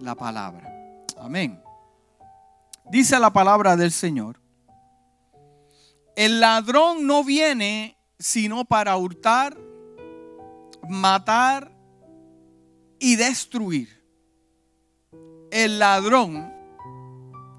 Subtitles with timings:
[0.00, 1.04] la palabra.
[1.18, 1.62] Amén.
[2.90, 4.40] Dice la palabra del Señor.
[6.14, 9.56] El ladrón no viene sino para hurtar,
[10.88, 11.72] matar
[12.98, 14.02] y destruir.
[15.50, 16.52] El ladrón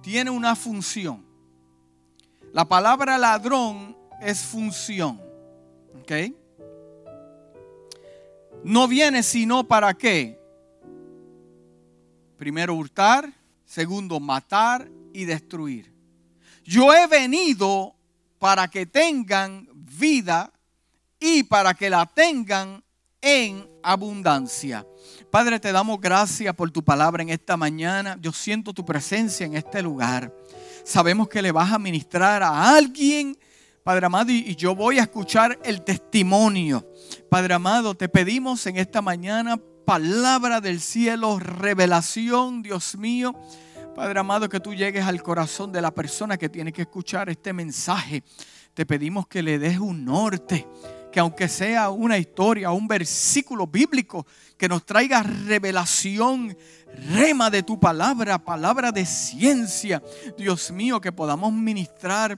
[0.01, 1.25] tiene una función.
[2.53, 5.21] La palabra ladrón es función.
[5.99, 6.11] ¿Ok?
[8.63, 10.39] No viene sino para qué.
[12.37, 13.33] Primero hurtar,
[13.65, 15.91] segundo matar y destruir.
[16.63, 17.95] Yo he venido
[18.37, 20.51] para que tengan vida
[21.19, 22.83] y para que la tengan
[23.21, 24.85] en abundancia.
[25.31, 28.17] Padre, te damos gracias por tu palabra en esta mañana.
[28.21, 30.31] Yo siento tu presencia en este lugar.
[30.83, 33.37] Sabemos que le vas a ministrar a alguien,
[33.83, 36.85] Padre amado, y yo voy a escuchar el testimonio.
[37.29, 43.33] Padre amado, te pedimos en esta mañana palabra del cielo, revelación, Dios mío.
[43.95, 47.53] Padre amado, que tú llegues al corazón de la persona que tiene que escuchar este
[47.53, 48.21] mensaje.
[48.73, 50.67] Te pedimos que le des un norte,
[51.09, 56.57] que aunque sea una historia, un versículo bíblico, que nos traiga revelación,
[57.13, 60.03] rema de tu palabra, palabra de ciencia.
[60.37, 62.37] Dios mío, que podamos ministrar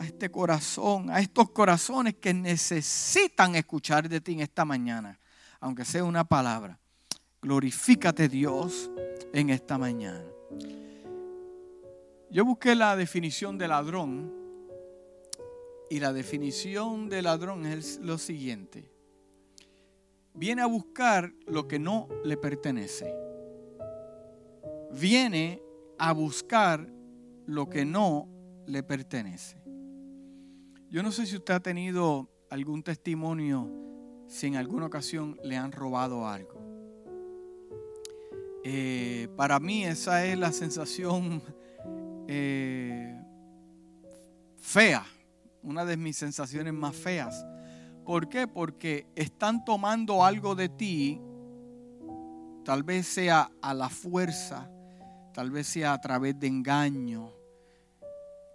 [0.00, 5.19] a este corazón, a estos corazones que necesitan escuchar de ti en esta mañana,
[5.60, 6.78] aunque sea una palabra.
[7.42, 8.90] Glorifícate Dios
[9.32, 10.24] en esta mañana.
[12.30, 14.32] Yo busqué la definición de ladrón
[15.90, 18.90] y la definición de ladrón es lo siguiente.
[20.34, 23.12] Viene a buscar lo que no le pertenece.
[24.92, 25.60] Viene
[25.98, 26.88] a buscar
[27.46, 28.28] lo que no
[28.66, 29.60] le pertenece.
[30.88, 33.89] Yo no sé si usted ha tenido algún testimonio
[34.30, 36.54] si en alguna ocasión le han robado algo.
[38.62, 41.42] Eh, para mí esa es la sensación
[42.28, 43.20] eh,
[44.58, 45.04] fea
[45.62, 47.44] una de mis sensaciones más feas.
[48.04, 48.46] ¿Por qué?
[48.46, 51.20] Porque están tomando algo de ti,
[52.64, 54.70] tal vez sea a la fuerza,
[55.34, 57.32] tal vez sea a través de engaño,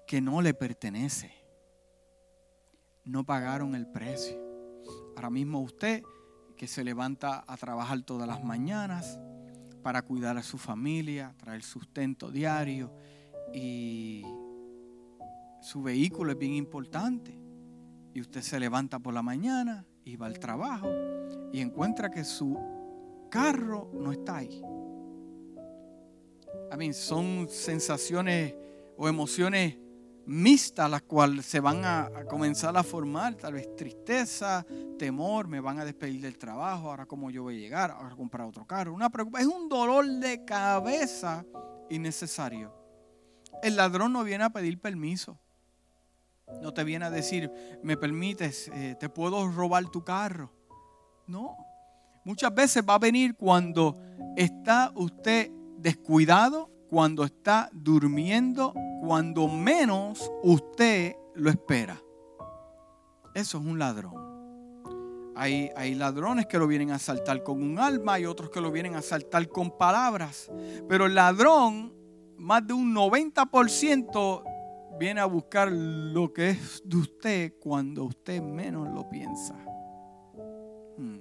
[0.08, 1.32] que no le pertenece.
[3.04, 4.45] No pagaron el precio.
[5.16, 6.04] Ahora mismo usted
[6.58, 9.20] que se levanta a trabajar todas las mañanas
[9.84, 12.92] para cuidar a su familia, traer sustento diario
[13.54, 14.26] y
[15.62, 17.38] su vehículo es bien importante.
[18.14, 20.90] Y usted se levanta por la mañana y va al trabajo
[21.52, 22.58] y encuentra que su
[23.30, 24.62] carro no está ahí.
[26.72, 28.56] A mí son sensaciones
[28.98, 29.78] o emociones
[30.26, 34.66] mixtas las cuales se van a, comenzar a formar, tal vez tristeza,
[34.98, 38.48] temor, me van a despedir del trabajo, ahora cómo yo voy a llegar, ahora comprar
[38.48, 41.46] otro carro, una es un dolor de cabeza
[41.90, 42.74] innecesario.
[43.62, 45.40] El ladrón no viene a pedir permiso.
[46.62, 50.52] No te viene a decir, me permites, eh, te puedo robar tu carro.
[51.26, 51.58] No.
[52.24, 54.00] Muchas veces va a venir cuando
[54.36, 58.74] está usted descuidado, cuando está durmiendo,
[59.06, 62.02] cuando menos usted lo espera.
[63.34, 65.34] Eso es un ladrón.
[65.36, 68.72] Hay, hay, ladrones que lo vienen a asaltar con un alma y otros que lo
[68.72, 70.50] vienen a asaltar con palabras.
[70.88, 71.94] Pero el ladrón,
[72.38, 74.44] más de un 90%
[74.98, 79.56] viene a buscar lo que es de usted cuando usted menos lo piensa.
[80.98, 81.20] Hmm.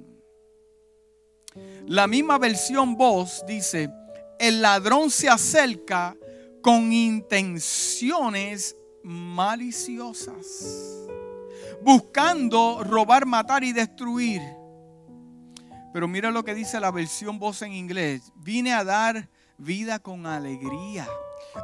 [1.86, 3.90] La misma versión voz dice,
[4.38, 6.16] el ladrón se acerca
[6.62, 11.06] con intenciones maliciosas,
[11.82, 14.40] buscando robar, matar y destruir.
[15.92, 19.28] Pero mira lo que dice la versión voz en inglés, vine a dar
[19.58, 21.06] vida con alegría.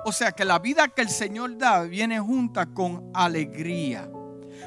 [0.04, 4.08] O sea que la vida que el Señor da viene junta con alegría.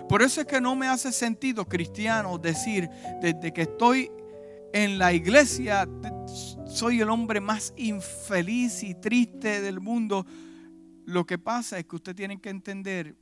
[0.09, 2.89] Por eso es que no me hace sentido, cristiano, decir,
[3.21, 4.11] desde que estoy
[4.73, 5.87] en la iglesia,
[6.73, 10.25] soy el hombre más infeliz y triste del mundo.
[11.05, 13.15] Lo que pasa es que usted tiene que entender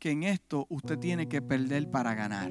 [0.00, 2.50] que en esto usted tiene que perder para ganar.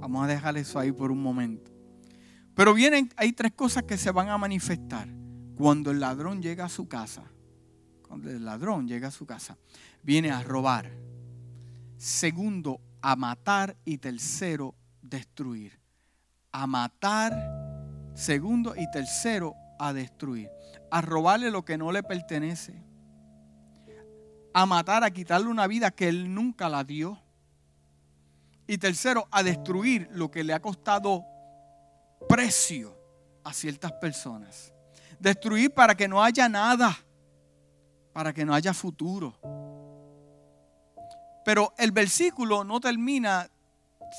[0.00, 1.70] Vamos a dejar eso ahí por un momento.
[2.54, 5.08] Pero vienen, hay tres cosas que se van a manifestar
[5.56, 7.24] cuando el ladrón llega a su casa.
[8.08, 9.58] Cuando el ladrón llega a su casa,
[10.02, 10.90] viene a robar.
[11.98, 15.83] Segundo, a matar y tercero, destruir.
[16.56, 17.32] A matar,
[18.14, 20.48] segundo y tercero, a destruir.
[20.88, 22.80] A robarle lo que no le pertenece.
[24.52, 27.18] A matar, a quitarle una vida que él nunca la dio.
[28.68, 31.24] Y tercero, a destruir lo que le ha costado
[32.28, 32.96] precio
[33.42, 34.72] a ciertas personas.
[35.18, 36.96] Destruir para que no haya nada,
[38.12, 39.34] para que no haya futuro.
[41.44, 43.50] Pero el versículo no termina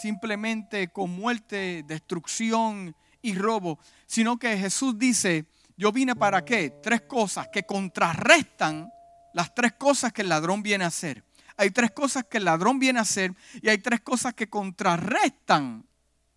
[0.02, 5.46] simplemente con muerte, destrucción y robo, sino que Jesús dice,
[5.78, 6.70] yo vine para qué?
[6.82, 8.90] Tres cosas que contrarrestan
[9.34, 11.24] las tres cosas que el ladrón viene a hacer.
[11.58, 15.86] Hay tres cosas que el ladrón viene a hacer y hay tres cosas que contrarrestan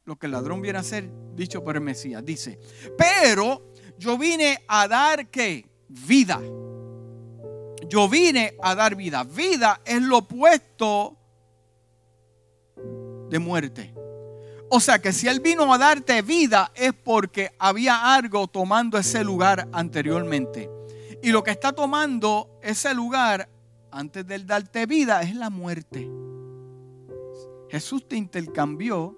[0.05, 2.25] lo que el ladrón viene a hacer, dicho por el Mesías.
[2.25, 2.59] Dice,
[2.97, 5.65] pero yo vine a dar qué?
[5.89, 6.41] Vida.
[7.89, 9.23] Yo vine a dar vida.
[9.23, 11.18] Vida es lo opuesto
[13.29, 13.95] de muerte.
[14.71, 19.25] O sea que si Él vino a darte vida es porque había algo tomando ese
[19.25, 20.71] lugar anteriormente.
[21.23, 23.49] Y lo que está tomando ese lugar
[23.91, 26.09] antes de darte vida es la muerte.
[27.71, 29.17] Jesús te intercambió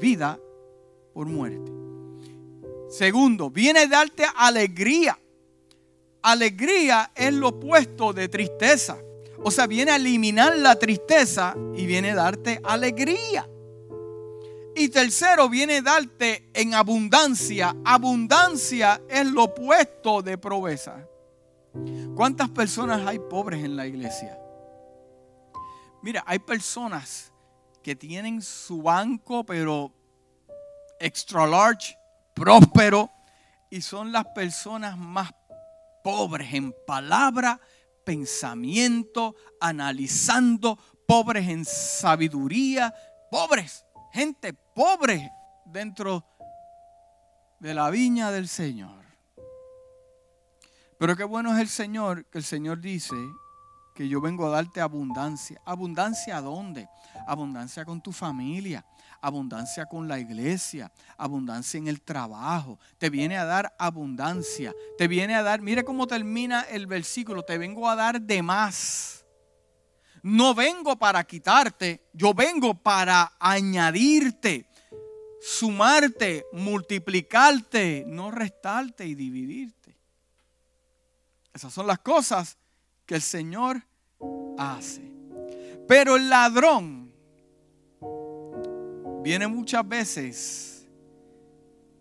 [0.00, 0.38] vida
[1.12, 1.72] por muerte.
[2.88, 5.18] Segundo, viene a darte alegría.
[6.22, 8.98] Alegría es lo opuesto de tristeza.
[9.42, 13.48] O sea, viene a eliminar la tristeza y viene a darte alegría.
[14.76, 17.74] Y tercero, viene a darte en abundancia.
[17.84, 21.06] Abundancia es lo opuesto de proveza.
[22.14, 24.38] ¿Cuántas personas hay pobres en la iglesia?
[26.02, 27.32] Mira, hay personas
[27.82, 29.92] que tienen su banco, pero
[30.98, 31.96] extra large,
[32.34, 33.10] próspero,
[33.70, 35.32] y son las personas más
[36.02, 37.60] pobres en palabra,
[38.04, 42.94] pensamiento, analizando, pobres en sabiduría,
[43.30, 45.30] pobres, gente pobre
[45.66, 46.24] dentro
[47.58, 49.04] de la viña del Señor.
[50.98, 53.14] Pero qué bueno es el Señor, que el Señor dice
[53.94, 55.60] que yo vengo a darte abundancia.
[55.64, 56.88] ¿Abundancia a dónde?
[57.26, 58.84] Abundancia con tu familia,
[59.20, 62.78] abundancia con la iglesia, abundancia en el trabajo.
[62.98, 64.74] Te viene a dar abundancia.
[64.98, 69.24] Te viene a dar, mire cómo termina el versículo, te vengo a dar de más.
[70.22, 74.68] No vengo para quitarte, yo vengo para añadirte,
[75.40, 79.96] sumarte, multiplicarte, no restarte y dividirte.
[81.54, 82.58] Esas son las cosas
[83.06, 83.82] que el Señor
[84.58, 85.10] hace.
[85.88, 86.99] Pero el ladrón
[89.22, 90.88] viene muchas veces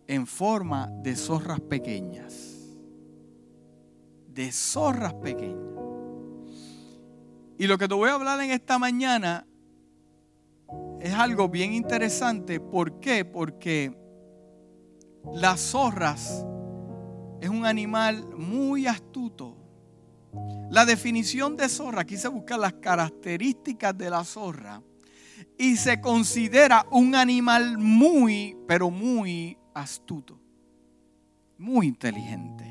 [0.07, 2.77] en forma de zorras pequeñas.
[4.27, 5.57] De zorras pequeñas.
[7.57, 9.45] Y lo que te voy a hablar en esta mañana
[10.99, 12.59] es algo bien interesante.
[12.59, 13.25] ¿Por qué?
[13.25, 13.95] Porque
[15.33, 16.45] las zorras
[17.41, 19.59] es un animal muy astuto
[20.69, 24.81] la definición de zorra, aquí se buscan las características de la zorra
[25.57, 30.39] y se considera un animal muy, pero muy astuto,
[31.57, 32.65] muy inteligente.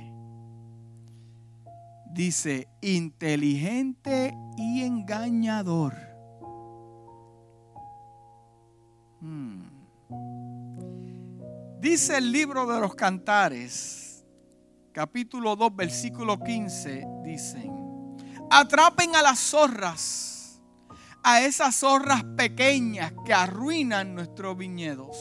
[2.10, 5.94] Dice, inteligente y engañador.
[9.20, 9.78] Hmm.
[11.80, 14.24] Dice el libro de los cantares,
[14.92, 17.70] capítulo 2, versículo 15, dicen,
[18.50, 20.37] atrapen a las zorras,
[21.22, 25.16] a esas zorras pequeñas que arruinan nuestros viñedos.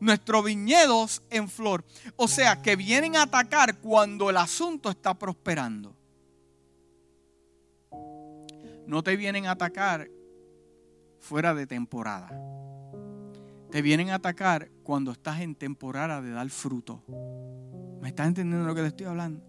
[0.00, 1.84] Nuestros viñedos en flor.
[2.16, 5.94] O sea, que vienen a atacar cuando el asunto está prosperando.
[8.86, 10.10] No te vienen a atacar
[11.20, 12.30] fuera de temporada.
[13.70, 17.02] Te vienen a atacar cuando estás en temporada de dar fruto.
[18.00, 19.42] ¿Me estás entendiendo lo que te estoy hablando?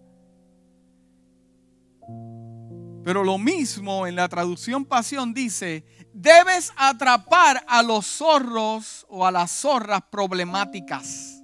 [3.06, 9.30] Pero lo mismo en la traducción pasión dice, debes atrapar a los zorros o a
[9.30, 11.40] las zorras problemáticas.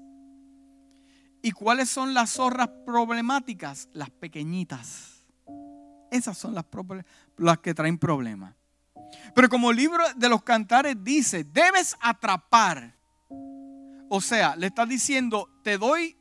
[1.41, 3.89] ¿Y cuáles son las zorras problemáticas?
[3.93, 5.25] Las pequeñitas.
[6.11, 6.65] Esas son las,
[7.37, 8.57] las que traen problemas.
[9.33, 12.97] Pero como el libro de los cantares dice, debes atrapar.
[14.09, 16.17] O sea, le está diciendo, te doy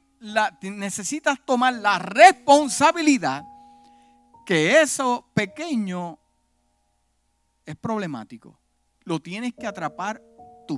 [0.62, 3.44] necesitas tomar la responsabilidad
[4.52, 6.20] que eso pequeño
[7.66, 8.60] es problemático.
[9.06, 10.22] Lo tienes que atrapar
[10.68, 10.78] tú.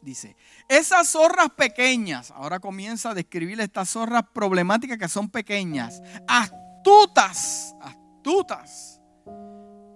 [0.00, 0.34] Dice,
[0.68, 9.00] esas zorras pequeñas, ahora comienza a describir estas zorras problemáticas que son pequeñas, astutas, astutas,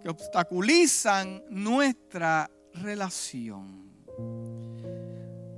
[0.01, 3.91] que obstaculizan nuestra relación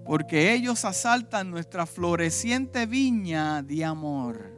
[0.06, 4.57] porque ellos asaltan nuestra floreciente viña de amor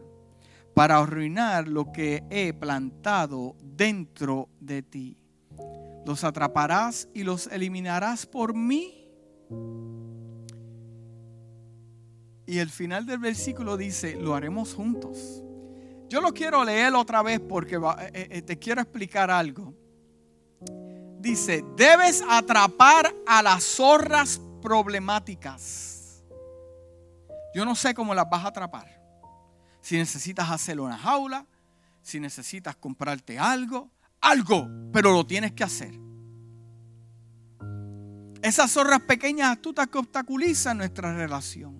[0.80, 5.14] para arruinar lo que he plantado dentro de ti.
[6.06, 9.06] Los atraparás y los eliminarás por mí.
[12.46, 15.42] Y el final del versículo dice, lo haremos juntos.
[16.08, 17.76] Yo lo quiero leer otra vez porque
[18.14, 19.74] eh, eh, te quiero explicar algo.
[21.18, 26.24] Dice, debes atrapar a las zorras problemáticas.
[27.54, 28.99] Yo no sé cómo las vas a atrapar.
[29.80, 31.46] Si necesitas hacerlo una jaula,
[32.02, 35.94] si necesitas comprarte algo, algo, pero lo tienes que hacer.
[38.42, 41.78] Esas zorras pequeñas astutas que obstaculizan nuestra relación.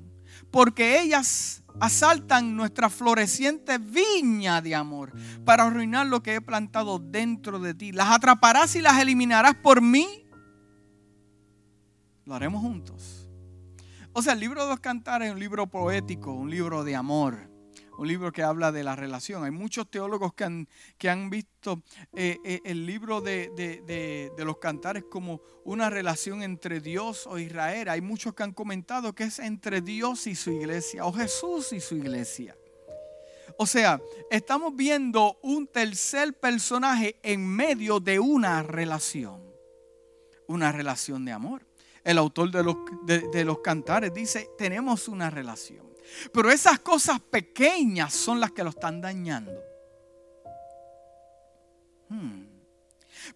[0.50, 5.12] Porque ellas asaltan nuestra floreciente viña de amor
[5.44, 7.92] para arruinar lo que he plantado dentro de ti.
[7.92, 10.26] Las atraparás y las eliminarás por mí.
[12.24, 13.28] Lo haremos juntos.
[14.12, 17.49] O sea, el libro de los cantares es un libro poético, un libro de amor
[18.00, 19.44] un libro que habla de la relación.
[19.44, 21.82] Hay muchos teólogos que han, que han visto
[22.14, 27.90] eh, eh, el libro de, de, los cantares como una relación entre Dios o Israel.
[27.90, 31.80] Hay muchos que han comentado que es entre Dios y su iglesia, o Jesús y
[31.80, 32.56] su iglesia.
[33.58, 39.42] O sea, estamos viendo un tercer personaje en medio de una relación,
[40.46, 41.66] una relación de amor.
[42.02, 45.89] El autor de los, de los cantares dice, tenemos una relación.
[46.32, 49.62] Pero esas cosas pequeñas son las que lo están dañando.
[52.08, 52.50] Hmm.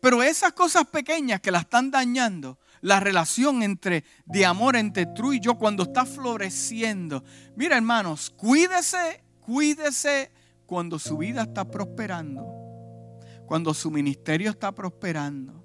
[0.00, 5.32] Pero esas cosas pequeñas que la están dañando, la relación entre de amor entre tú
[5.32, 7.24] y yo cuando está floreciendo.
[7.56, 10.32] Mira, hermanos, cuídese, cuídese
[10.66, 12.44] cuando su vida está prosperando,
[13.46, 15.64] cuando su ministerio está prosperando,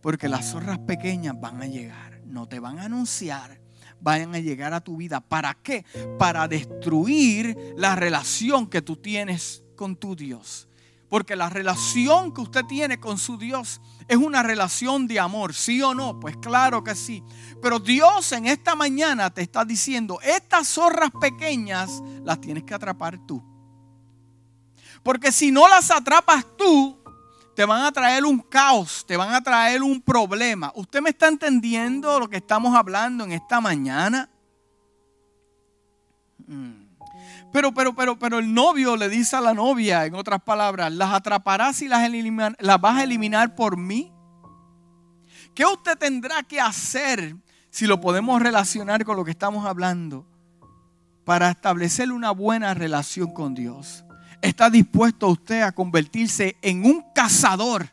[0.00, 3.61] porque las zorras pequeñas van a llegar, no te van a anunciar,
[4.02, 5.20] vayan a llegar a tu vida.
[5.20, 5.84] ¿Para qué?
[6.18, 10.68] Para destruir la relación que tú tienes con tu Dios.
[11.08, 15.82] Porque la relación que usted tiene con su Dios es una relación de amor, ¿sí
[15.82, 16.18] o no?
[16.18, 17.22] Pues claro que sí.
[17.60, 23.18] Pero Dios en esta mañana te está diciendo, estas zorras pequeñas las tienes que atrapar
[23.26, 23.44] tú.
[25.02, 27.01] Porque si no las atrapas tú,
[27.54, 30.72] te van a traer un caos, te van a traer un problema.
[30.74, 34.28] ¿Usted me está entendiendo lo que estamos hablando en esta mañana?
[36.46, 36.82] Mm.
[37.52, 41.12] Pero, pero, pero, pero el novio le dice a la novia, en otras palabras, las
[41.12, 42.10] atraparás y las,
[42.58, 44.10] las vas a eliminar por mí.
[45.54, 47.36] ¿Qué usted tendrá que hacer
[47.68, 50.26] si lo podemos relacionar con lo que estamos hablando
[51.26, 54.02] para establecer una buena relación con Dios?
[54.42, 57.88] ¿Está dispuesto usted a convertirse en un cazador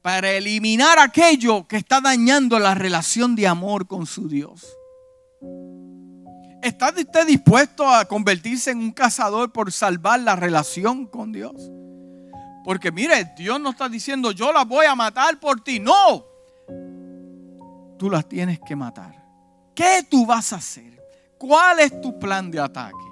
[0.00, 4.66] para eliminar aquello que está dañando la relación de amor con su Dios?
[6.62, 11.70] ¿Está usted dispuesto a convertirse en un cazador por salvar la relación con Dios?
[12.64, 15.78] Porque mire, Dios no está diciendo yo las voy a matar por ti.
[15.78, 16.24] No.
[17.98, 19.14] Tú las tienes que matar.
[19.74, 20.98] ¿Qué tú vas a hacer?
[21.36, 23.09] ¿Cuál es tu plan de ataque?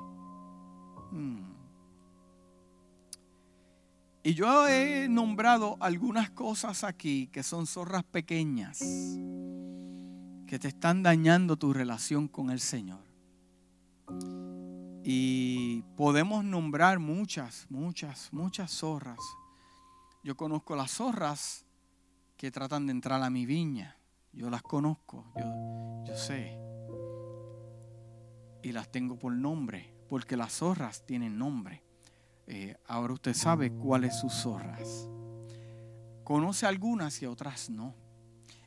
[4.23, 8.79] Y yo he nombrado algunas cosas aquí que son zorras pequeñas
[10.47, 13.05] que te están dañando tu relación con el Señor.
[15.05, 19.21] Y podemos nombrar muchas, muchas, muchas zorras.
[20.23, 21.65] Yo conozco las zorras
[22.37, 23.97] que tratan de entrar a mi viña.
[24.33, 26.59] Yo las conozco, yo, yo sé.
[28.63, 31.83] Y las tengo por nombre, porque las zorras tienen nombre.
[32.47, 35.09] Eh, ahora usted sabe cuáles sus zorras.
[36.25, 37.95] Conoce algunas y otras no.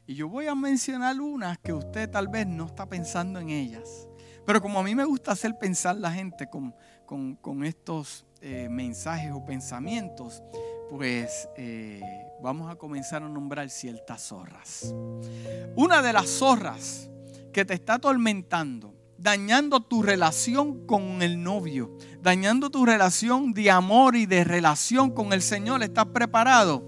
[0.05, 4.07] Y yo voy a mencionar unas que usted tal vez no está pensando en ellas.
[4.45, 9.31] Pero como a mí me gusta hacer pensar la gente con, con, estos eh, mensajes
[9.31, 10.43] o pensamientos,
[10.89, 12.01] pues eh,
[12.41, 14.93] vamos a comenzar a nombrar ciertas zorras.
[15.75, 17.09] Una de las zorras
[17.53, 24.15] que te está atormentando dañando tu relación con el novio, dañando tu relación de amor
[24.15, 26.83] y de relación con el Señor, ¿estás preparado?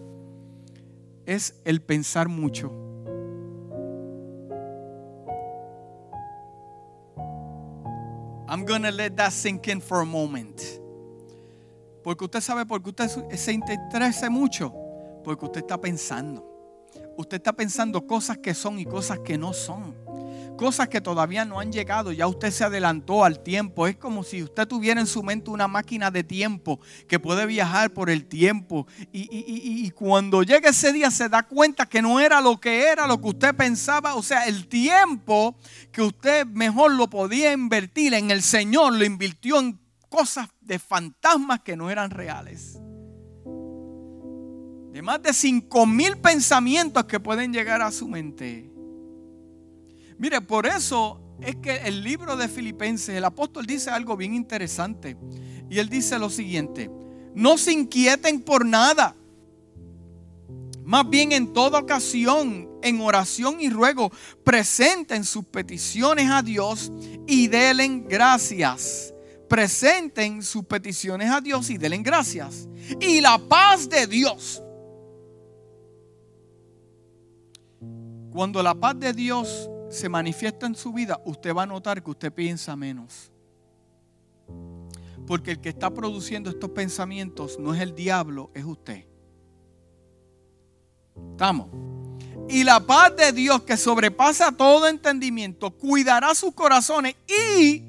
[1.26, 2.72] Es el pensar mucho.
[8.48, 10.60] I'm gonna let that sink in for a moment.
[12.04, 14.74] Porque usted sabe por qué usted se interesa mucho.
[15.24, 16.46] Porque usted está pensando.
[17.16, 19.96] Usted está pensando cosas que son y cosas que no son
[20.58, 23.88] cosas que todavía no han llegado, ya usted se adelantó al tiempo.
[23.88, 27.92] Es como si usted tuviera en su mente una máquina de tiempo que puede viajar
[27.94, 28.88] por el tiempo.
[29.12, 33.20] Y, cuando llega ese día se da cuenta que no era lo que era, lo
[33.22, 34.16] que usted pensaba.
[34.16, 35.56] O sea, el tiempo
[35.92, 39.80] que usted mejor lo podía invertir en el Señor, lo invirtió en
[40.10, 42.80] cosas de fantasmas que no eran reales.
[44.92, 48.73] De más de cinco mil pensamientos que pueden llegar a su mente.
[50.18, 55.18] Mire, por eso es que el libro de Filipenses, el apóstol dice algo bien interesante.
[55.70, 56.90] Y él dice lo siguiente,
[57.34, 59.16] no se inquieten por nada.
[60.84, 64.12] Más bien en toda ocasión, en oración y ruego,
[64.44, 66.92] presenten sus peticiones a Dios
[67.26, 69.14] y denle gracias.
[69.48, 72.68] Presenten sus peticiones a Dios y denle gracias.
[73.00, 74.62] Y la paz de Dios.
[78.32, 82.12] Cuando la paz de Dios se manifiesta en su vida, usted va a notar que
[82.12, 83.32] usted piensa menos.
[85.28, 89.06] Porque el que está produciendo estos pensamientos no es el diablo, es usted.
[91.32, 91.68] Estamos.
[92.50, 97.84] Y la paz de Dios que sobrepasa todo entendimiento, cuidará sus corazones y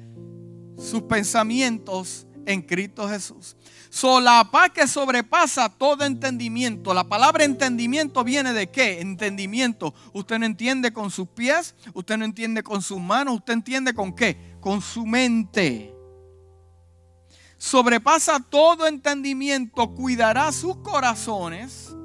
[0.77, 3.57] sus pensamientos en Cristo Jesús.
[3.95, 6.93] So, la paz que sobrepasa todo entendimiento.
[6.93, 8.99] La palabra entendimiento viene de qué?
[8.99, 9.93] Entendimiento.
[10.11, 14.13] Usted no entiende con sus pies, usted no entiende con sus manos, usted entiende con
[14.13, 14.57] qué?
[14.59, 15.95] Con su mente.
[17.57, 21.95] Sobrepasa todo entendimiento, cuidará sus corazones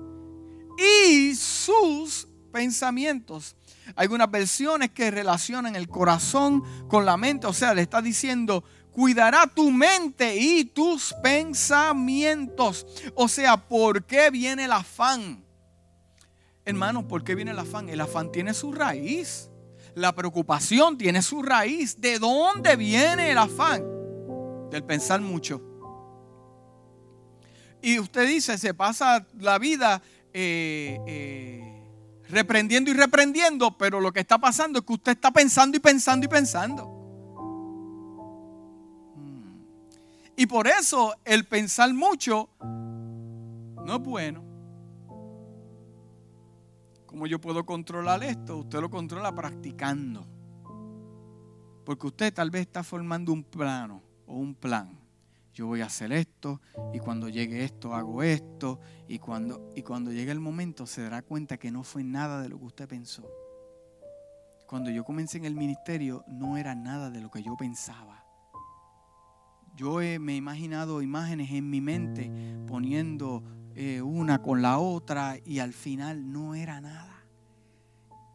[0.79, 3.57] y sus pensamientos.
[3.97, 8.63] Hay algunas versiones que relacionan el corazón con la mente, o sea, le está diciendo,
[8.93, 12.87] cuidará tu mente y tus pensamientos.
[13.15, 15.45] O sea, ¿por qué viene el afán?
[16.65, 17.89] Hermano, ¿por qué viene el afán?
[17.89, 19.49] El afán tiene su raíz.
[19.95, 22.01] La preocupación tiene su raíz.
[22.01, 23.83] ¿De dónde viene el afán?
[24.71, 25.61] Del pensar mucho.
[27.83, 31.83] Y usted dice, se pasa la vida eh, eh,
[32.29, 36.27] reprendiendo y reprendiendo, pero lo que está pasando es que usted está pensando y pensando
[36.27, 37.00] y pensando.
[40.41, 44.43] Y por eso el pensar mucho no es bueno.
[47.05, 48.57] ¿Cómo yo puedo controlar esto?
[48.57, 50.27] Usted lo controla practicando.
[51.85, 54.99] Porque usted tal vez está formando un plano o un plan
[55.53, 56.63] yo voy a hacer esto
[56.95, 61.21] y cuando llegue esto hago esto y cuando, y cuando llegue el momento se dará
[61.21, 63.29] cuenta que no fue nada de lo que usted pensó.
[64.67, 68.20] Cuando yo comencé en el ministerio no era nada de lo que yo pensaba.
[69.81, 72.31] Yo me he imaginado imágenes en mi mente
[72.67, 73.43] poniendo
[73.75, 77.25] eh, una con la otra y al final no era nada.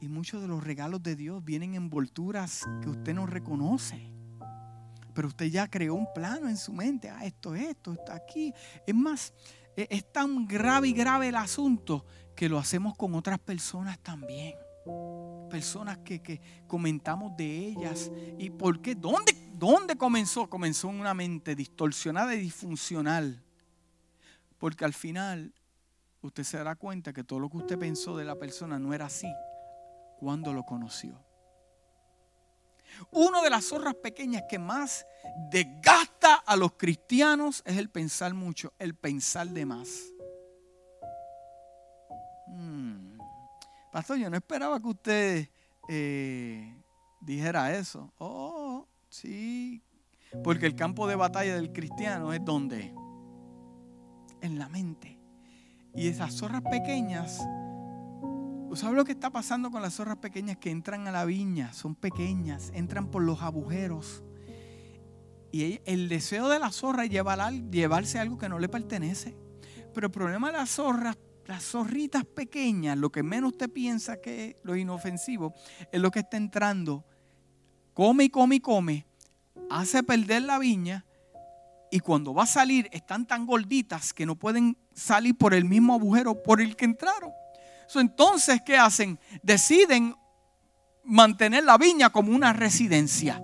[0.01, 4.11] Y muchos de los regalos de Dios vienen en envolturas que usted no reconoce.
[5.13, 7.11] Pero usted ya creó un plano en su mente.
[7.11, 8.51] Ah, esto es esto, está aquí.
[8.87, 9.31] Es más,
[9.77, 14.55] e, es tan grave y grave el asunto que lo hacemos con otras personas también.
[15.49, 18.11] Personas que, comentamos de ellas.
[18.37, 18.95] ¿Y por qué?
[18.95, 20.49] ¿Dónde, ¿Dónde comenzó?
[20.49, 23.43] Comenzó en una mente distorsionada y disfuncional.
[24.57, 25.53] Porque al final
[26.21, 29.05] usted se dará cuenta que todo lo que usted pensó de la persona no era
[29.05, 29.31] así
[30.17, 31.23] cuando lo conoció.
[33.11, 35.05] Una de las zorras pequeñas que más
[35.49, 40.13] desgasta a los cristianos es el pensar mucho, el pensar de más.
[42.47, 43.14] Hmm.
[43.95, 45.49] Pastor, yo no esperaba que usted
[45.87, 46.83] eh,
[47.21, 48.11] dijera eso.
[48.17, 49.81] Oh, sí.
[50.43, 52.93] Porque el campo de batalla del cristiano es donde?
[54.41, 55.17] En la mente.
[55.93, 57.39] Y esas zorras pequeñas
[58.73, 61.71] ¿Sabes lo que está pasando con las zorras pequeñas que entran a la viña?
[61.71, 64.25] Son pequeñas, entran por los agujeros.
[65.53, 69.37] Y el deseo de la zorra es llevarse algo que no le pertenece.
[69.93, 74.45] Pero el problema de las zorras, las zorritas pequeñas, lo que menos usted piensa que
[74.45, 75.53] es lo inofensivo,
[75.91, 77.05] es lo que está entrando.
[77.93, 79.05] Come y come y come,
[79.69, 81.05] hace perder la viña
[81.91, 85.93] y cuando va a salir están tan gorditas que no pueden salir por el mismo
[85.93, 87.31] agujero por el que entraron
[87.93, 89.19] entonces, ¿qué hacen?
[89.43, 90.15] Deciden
[91.03, 93.41] mantener la viña como una residencia.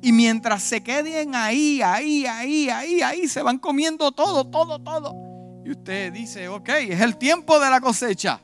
[0.00, 5.27] Y mientras se queden ahí, ahí, ahí, ahí, ahí, se van comiendo todo, todo, todo.
[5.68, 8.40] Y usted dice, ok, es el tiempo de la cosecha.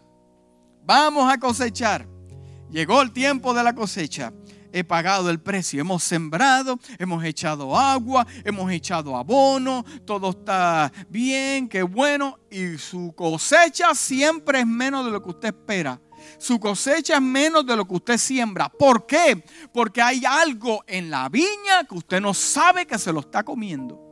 [0.85, 2.07] Vamos a cosechar.
[2.71, 4.31] Llegó el tiempo de la cosecha
[4.71, 5.81] he pagado el precio.
[5.81, 12.39] Hemos sembrado, hemos echado agua, hemos echado abono, todo está bien, qué bueno.
[12.51, 15.99] Y su cosecha siempre es menos de lo que usted espera.
[16.37, 18.69] Su cosecha es menos de lo que usted siembra.
[18.69, 19.43] ¿Por qué?
[19.73, 24.04] Porque hay algo en la viña que usted no sabe que se lo está comiendo.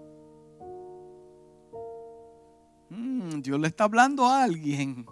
[2.93, 5.07] Mm, Dios le está hablando a alguien.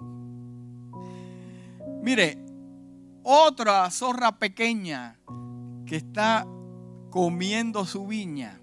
[2.02, 2.38] Mire,
[3.22, 5.18] otra zorra pequeña
[5.86, 6.46] que está
[7.08, 8.60] comiendo su viña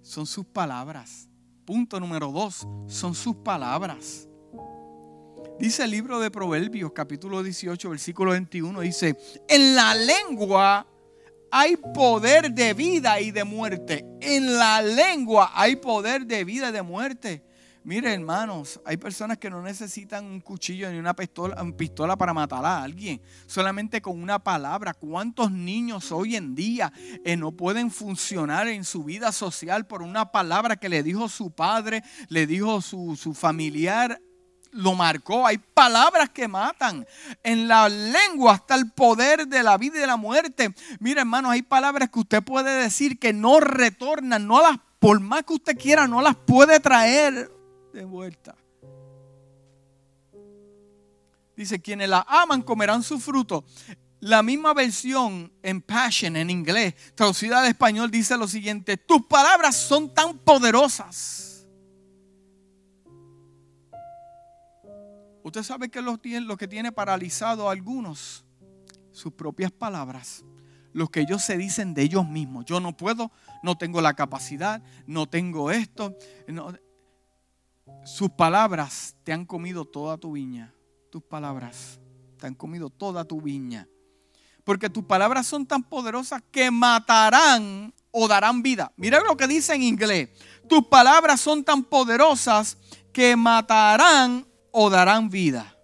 [0.00, 1.28] son sus palabras.
[1.66, 4.26] Punto número dos, son sus palabras.
[5.58, 10.86] Dice el libro de Proverbios, capítulo 18, versículo 21, dice, en la lengua
[11.50, 14.06] hay poder de vida y de muerte.
[14.22, 17.47] En la lengua hay poder de vida y de muerte.
[17.88, 22.62] Mire, hermanos, hay personas que no necesitan un cuchillo ni una pistola, pistola, para matar
[22.62, 23.18] a alguien.
[23.46, 24.92] Solamente con una palabra.
[24.92, 26.92] ¿Cuántos niños hoy en día
[27.24, 31.50] eh, no pueden funcionar en su vida social por una palabra que le dijo su
[31.50, 34.20] padre, le dijo su, su familiar
[34.72, 35.46] lo marcó.
[35.46, 37.06] Hay palabras que matan.
[37.42, 40.74] En la lengua está el poder de la vida y de la muerte.
[41.00, 45.44] Mira, hermanos, hay palabras que usted puede decir que no retornan, no las, por más
[45.44, 47.50] que usted quiera, no las puede traer
[47.98, 48.56] de vuelta.
[51.56, 53.64] Dice, quienes la aman comerán su fruto.
[54.20, 59.76] La misma versión en Passion, en inglés, traducida al español, dice lo siguiente, tus palabras
[59.76, 61.48] son tan poderosas
[65.48, 68.44] Usted sabe que lo, tiene, que tiene paralizado a algunos,
[69.12, 70.44] sus propias palabras,
[70.92, 72.66] lo que ellos se dicen de ellos mismos.
[72.66, 73.32] Yo no puedo,
[73.62, 76.14] no tengo la capacidad, no tengo esto.
[78.04, 80.72] Sus palabras te han comido toda tu viña.
[81.10, 82.00] Tus palabras
[82.38, 83.88] te han comido toda tu viña.
[84.64, 88.92] Porque tus palabras son tan poderosas que matarán o darán vida.
[88.96, 90.30] Mira lo que dice en inglés.
[90.68, 92.76] Tus palabras son tan poderosas
[93.12, 95.74] que matarán o darán vida.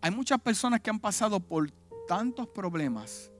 [0.00, 1.70] Hay muchas personas que han pasado por
[2.06, 3.30] tantos problemas,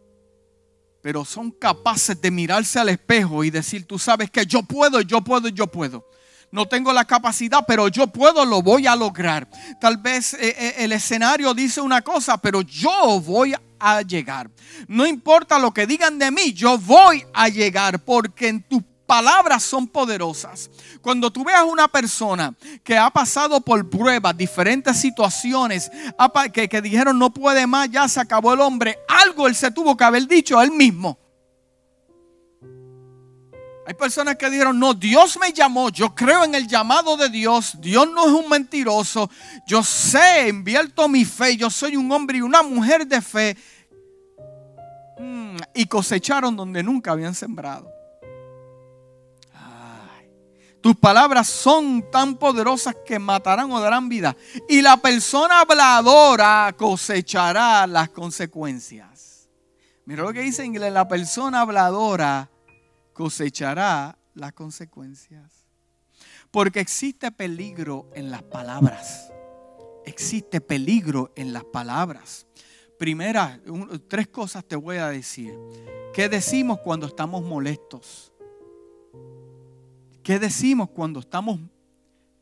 [1.08, 5.22] pero son capaces de mirarse al espejo y decir, tú sabes que yo puedo, yo
[5.22, 6.06] puedo, yo puedo.
[6.50, 9.48] No tengo la capacidad, pero yo puedo, lo voy a lograr.
[9.80, 14.50] Tal vez eh, eh, el escenario dice una cosa, pero yo voy a llegar.
[14.86, 19.62] No importa lo que digan de mí, yo voy a llegar porque en tu palabras
[19.62, 20.70] son poderosas.
[21.00, 25.90] Cuando tú veas una persona que ha pasado por pruebas, diferentes situaciones,
[26.52, 29.96] que, que dijeron no puede más, ya se acabó el hombre, algo él se tuvo
[29.96, 31.18] que haber dicho a él mismo.
[33.86, 37.80] Hay personas que dijeron, no, Dios me llamó, yo creo en el llamado de Dios,
[37.80, 39.30] Dios no es un mentiroso,
[39.66, 43.56] yo sé, invierto mi fe, yo soy un hombre y una mujer de fe.
[45.18, 47.97] Mm, y cosecharon donde nunca habían sembrado.
[50.88, 54.34] Tus palabras son tan poderosas que matarán o darán vida.
[54.70, 59.50] Y la persona habladora cosechará las consecuencias.
[60.06, 62.48] Mira lo que dice en inglés, la persona habladora
[63.12, 65.66] cosechará las consecuencias.
[66.50, 69.30] Porque existe peligro en las palabras.
[70.06, 72.46] Existe peligro en las palabras.
[72.98, 73.60] Primera,
[74.08, 75.52] tres cosas te voy a decir.
[76.14, 78.27] ¿Qué decimos cuando estamos molestos?
[80.28, 81.58] ¿Qué decimos cuando estamos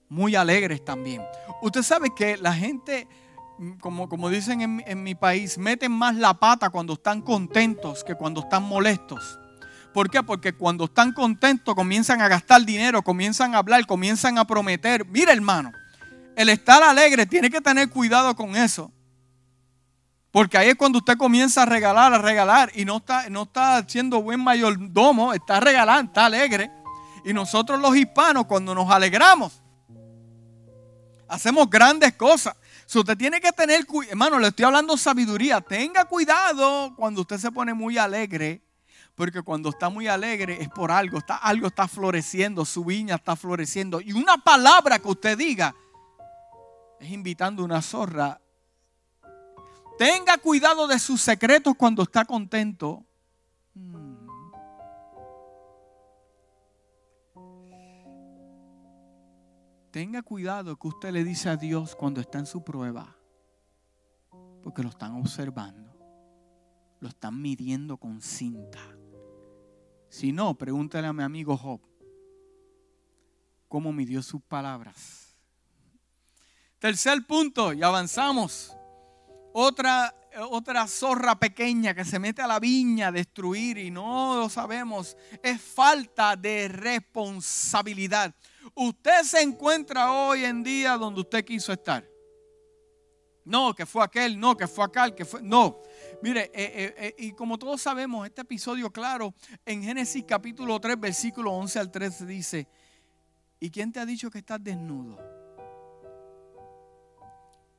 [0.08, 1.22] muy alegres también?
[1.62, 3.06] Usted sabe que la gente,
[3.78, 8.16] como, como dicen en, en mi país, meten más la pata cuando están contentos que
[8.16, 9.38] cuando están molestos.
[9.94, 10.20] ¿Por qué?
[10.24, 15.06] Porque cuando están contentos comienzan a gastar dinero, comienzan a hablar, comienzan a prometer.
[15.06, 15.70] Mira hermano,
[16.34, 18.90] el estar alegre tiene que tener cuidado con eso.
[20.32, 23.84] Porque ahí es cuando usted comienza a regalar, a regalar y no está, no está
[23.86, 26.68] siendo buen mayordomo, está regalando, está alegre.
[27.26, 29.60] Y nosotros los hispanos, cuando nos alegramos,
[31.26, 32.54] hacemos grandes cosas.
[32.86, 35.60] Si usted tiene que tener, hermano, le estoy hablando sabiduría.
[35.60, 38.62] Tenga cuidado cuando usted se pone muy alegre,
[39.16, 43.34] porque cuando está muy alegre es por algo, está, algo está floreciendo, su viña está
[43.34, 44.00] floreciendo.
[44.00, 45.74] Y una palabra que usted diga
[47.00, 48.40] es invitando una zorra.
[49.98, 53.04] Tenga cuidado de sus secretos cuando está contento.
[53.74, 54.05] Hmm.
[59.96, 63.16] Tenga cuidado que usted le dice a Dios cuando está en su prueba,
[64.62, 65.90] porque lo están observando,
[67.00, 68.78] lo están midiendo con cinta.
[70.10, 71.80] Si no, pregúntale a mi amigo Job
[73.68, 75.34] cómo midió sus palabras.
[76.78, 78.76] Tercer punto, y avanzamos.
[79.54, 80.14] Otra,
[80.50, 85.16] otra zorra pequeña que se mete a la viña a destruir y no lo sabemos,
[85.42, 88.34] es falta de responsabilidad.
[88.78, 92.06] Usted se encuentra hoy en día donde usted quiso estar.
[93.42, 95.40] No, que fue aquel, no, que fue aquel, que fue...
[95.40, 95.80] No,
[96.20, 99.32] mire, eh, eh, eh, y como todos sabemos, este episodio claro,
[99.64, 102.68] en Génesis capítulo 3, versículo 11 al 13 dice,
[103.58, 105.16] ¿y quién te ha dicho que estás desnudo?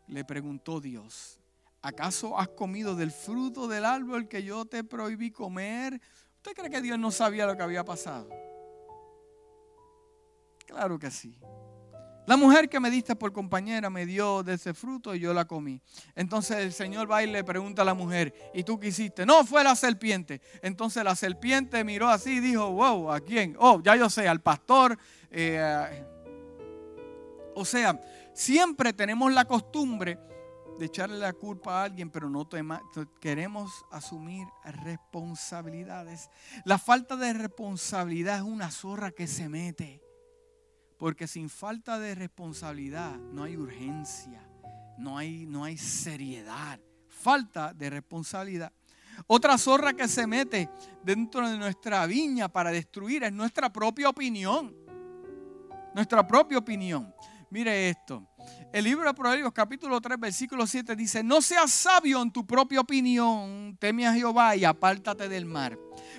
[0.07, 1.39] Le preguntó Dios,
[1.79, 6.01] ¿acaso has comido del fruto del árbol que yo te prohibí comer?
[6.37, 8.46] ¿Usted cree que Dios no sabía lo que había pasado?
[10.67, 11.35] Claro que sí.
[12.27, 15.45] La mujer que me diste por compañera me dio de ese fruto y yo la
[15.45, 15.81] comí.
[16.13, 19.25] Entonces el Señor va y le pregunta a la mujer, ¿y tú qué hiciste?
[19.25, 20.41] No, fue la serpiente.
[20.61, 23.55] Entonces la serpiente miró así y dijo, wow, ¿a quién?
[23.57, 24.99] Oh, ya yo sé, al pastor.
[25.31, 26.05] Eh,
[27.55, 27.97] o sea,
[28.33, 30.19] siempre tenemos la costumbre
[30.77, 32.45] de echarle la culpa a alguien, pero no
[33.21, 34.45] queremos asumir
[34.83, 36.29] responsabilidades.
[36.65, 40.06] La falta de responsabilidad es una zorra que se mete.
[40.97, 44.41] Porque sin falta de responsabilidad no hay urgencia,
[44.97, 46.79] no hay, no hay seriedad.
[47.07, 48.71] Falta de responsabilidad.
[49.27, 50.69] Otra zorra que se mete
[51.03, 54.75] dentro de nuestra viña para destruir es nuestra propia opinión.
[55.93, 57.13] Nuestra propia opinión.
[57.49, 58.27] Mire esto.
[58.73, 62.81] El libro de Proverbios capítulo 3 versículo 7 dice, no seas sabio en tu propia
[62.81, 65.77] opinión, teme a Jehová y apártate del mar.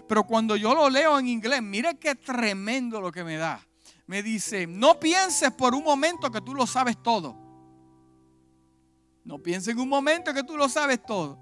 [0.08, 3.67] Pero cuando yo lo leo en inglés, mire qué tremendo lo que me da
[4.09, 7.37] me dice, no pienses por un momento que tú lo sabes todo.
[9.23, 11.38] No pienses en un momento que tú lo sabes todo.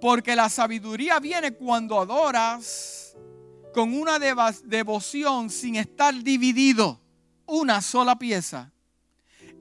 [0.00, 3.16] Porque la sabiduría viene cuando adoras
[3.72, 7.00] con una devoción sin estar dividido.
[7.46, 8.72] Una sola pieza.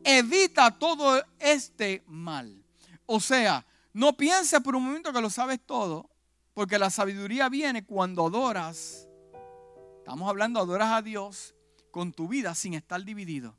[0.04, 2.64] Evita todo este mal.
[3.06, 6.10] O sea, no pienses por un momento que lo sabes todo.
[6.56, 9.08] Porque la sabiduría viene cuando adoras.
[10.00, 11.54] Estamos hablando, adoras a Dios
[11.92, 13.56] con tu vida sin estar dividido.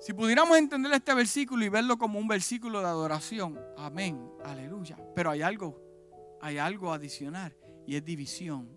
[0.00, 4.98] Si pudiéramos entender este versículo y verlo como un versículo de adoración, amén, aleluya.
[5.14, 5.80] Pero hay algo,
[6.42, 8.68] hay algo adicional y es división.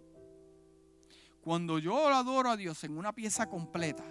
[1.41, 4.05] Cuando yo adoro a Dios en una pieza completa,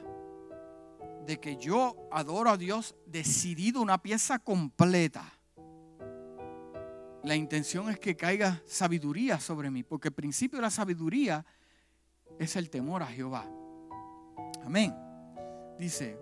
[1.26, 5.24] de que yo adoro a Dios decidido una pieza completa,
[7.22, 11.44] la intención es que caiga sabiduría sobre mí, porque el principio de la sabiduría
[12.38, 13.46] es el temor a Jehová.
[14.64, 14.94] Amén.
[15.79, 16.18] Dice,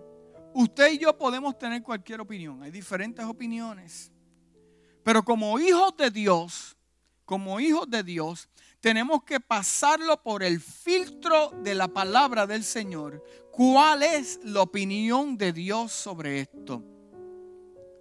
[0.53, 4.11] usted y yo podemos tener cualquier opinión, hay diferentes opiniones,
[5.03, 6.75] pero como hijos de Dios,
[7.25, 8.49] como hijos de Dios,
[8.79, 13.23] tenemos que pasarlo por el filtro de la palabra del Señor.
[13.51, 16.83] ¿Cuál es la opinión de Dios sobre esto?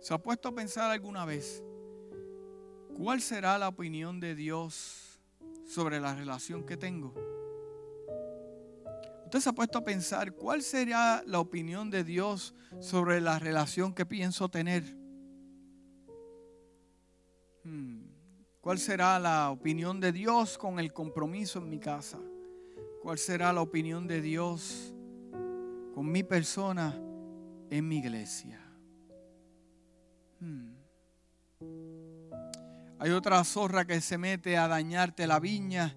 [0.00, 1.62] ¿Se ha puesto a pensar alguna vez?
[2.94, 5.20] ¿Cuál será la opinión de Dios
[5.66, 7.34] sobre la relación que tengo?
[9.24, 13.94] Usted se ha puesto a pensar cuál sería la opinión de Dios sobre la relación
[13.94, 14.84] que pienso tener.
[17.64, 18.02] Hmm.
[18.60, 22.18] ¿Cuál será la opinión de Dios con el compromiso en mi casa?
[23.02, 24.94] ¿Cuál será la opinión de Dios
[25.94, 26.98] con mi persona
[27.70, 28.60] en mi iglesia?
[30.40, 30.74] Hmm.
[32.98, 35.94] Hay otra zorra que se mete a dañarte la viña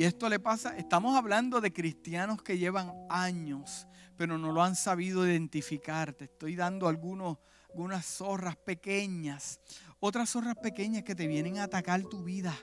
[0.00, 3.86] y esto le pasa, estamos hablando de cristianos que llevan años,
[4.16, 6.14] pero no lo han sabido identificar.
[6.14, 9.60] Te estoy dando algunas zorras pequeñas,
[9.98, 12.56] otras zorras pequeñas que te vienen a atacar tu vida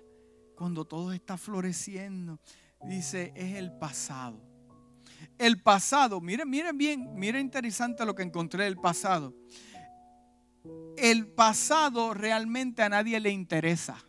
[0.56, 2.40] cuando todo está floreciendo.
[2.82, 4.42] Dice, es el pasado.
[5.38, 9.36] El pasado, miren, miren bien, miren interesante lo que encontré del pasado.
[10.98, 14.07] El pasado realmente a nadie le interesa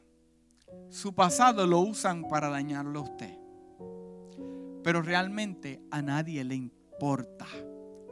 [0.91, 3.39] su pasado lo usan para dañarlo a usted.
[4.83, 7.47] Pero realmente a nadie le importa,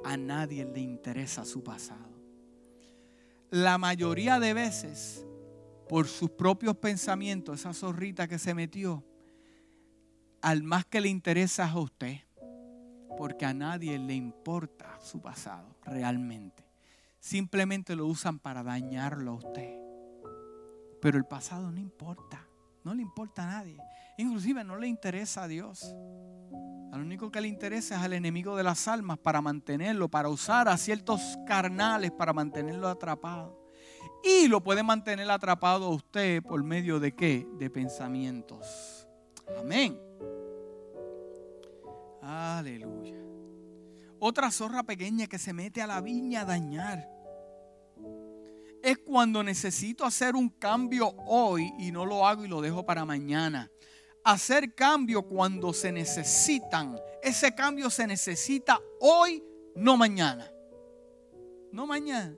[0.05, 2.16] a nadie le interesa su pasado.
[3.51, 5.25] La mayoría de veces,
[5.88, 9.05] por sus propios pensamientos, esa zorrita que se metió,
[10.42, 12.16] al más que le interesa es a usted,
[13.16, 16.64] porque a nadie le importa su pasado realmente.
[17.19, 19.75] Simplemente lo usan para dañarlo a usted.
[21.01, 22.45] Pero el pasado no importa.
[22.87, 23.77] No le importa a nadie.
[24.16, 25.92] Inclusive no le interesa a Dios.
[26.92, 30.68] Al único que le interesa es al enemigo de las almas para mantenerlo, para usar
[30.68, 33.61] a ciertos carnales para mantenerlo atrapado.
[34.22, 37.44] Y lo puede mantener atrapado a usted por medio de qué?
[37.59, 39.09] De pensamientos.
[39.59, 40.01] Amén.
[42.22, 43.16] Aleluya.
[44.20, 47.15] Otra zorra pequeña que se mete a la viña a dañar
[48.87, 53.05] es cuando necesito hacer un cambio hoy y no lo hago y lo dejo para
[53.05, 53.68] mañana.
[54.22, 56.96] Hacer cambio cuando se necesitan.
[57.20, 59.42] Ese cambio se necesita hoy,
[59.75, 60.49] no mañana.
[61.72, 62.37] No mañana.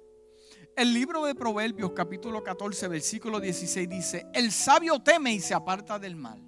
[0.74, 5.98] El libro de Proverbios capítulo 14 versículo 16 dice, el sabio teme y se aparta
[5.98, 6.42] del mal.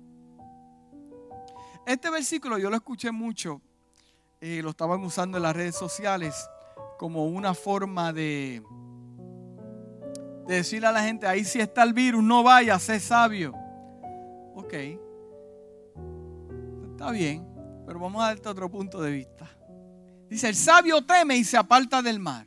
[1.84, 3.60] Este versículo yo lo escuché mucho,
[4.40, 6.34] eh, lo estaban usando en las redes sociales
[6.96, 8.62] como una forma de,
[10.56, 13.54] decirle a la gente, ahí si está el virus, no vaya, sé sabio.
[14.54, 14.74] Ok,
[16.90, 17.46] está bien,
[17.86, 19.48] pero vamos a darte otro punto de vista.
[20.28, 22.46] Dice, el sabio teme y se aparta del mar.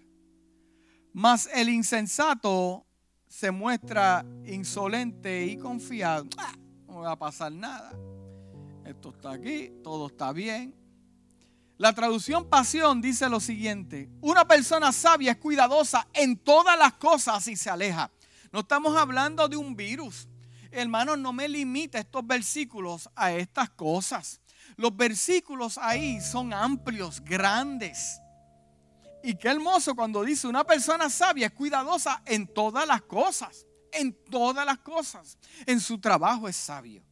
[1.12, 2.86] Mas el insensato
[3.28, 6.26] se muestra insolente y confiado.
[6.38, 6.54] Ah,
[6.88, 7.92] no va a pasar nada.
[8.86, 10.83] Esto está aquí, todo está bien.
[11.78, 17.48] La traducción pasión dice lo siguiente, una persona sabia es cuidadosa en todas las cosas
[17.48, 18.12] y se aleja.
[18.52, 20.28] No estamos hablando de un virus.
[20.72, 24.40] Hermanos, no me limite estos versículos a estas cosas.
[24.76, 28.20] Los versículos ahí son amplios, grandes.
[29.24, 33.66] Y qué hermoso cuando dice una persona sabia es cuidadosa en todas las cosas.
[33.92, 35.38] En todas las cosas.
[35.66, 37.04] En su trabajo es sabio.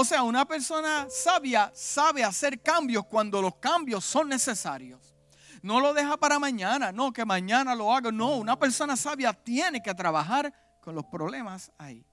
[0.00, 5.12] O sea, una persona sabia sabe hacer cambios cuando los cambios son necesarios.
[5.60, 8.12] No lo deja para mañana, no, que mañana lo haga.
[8.12, 12.06] No, una persona sabia tiene que trabajar con los problemas ahí.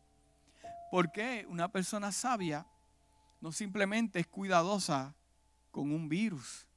[0.90, 2.66] Porque una persona sabia
[3.40, 5.14] no simplemente es cuidadosa
[5.70, 6.68] con un virus.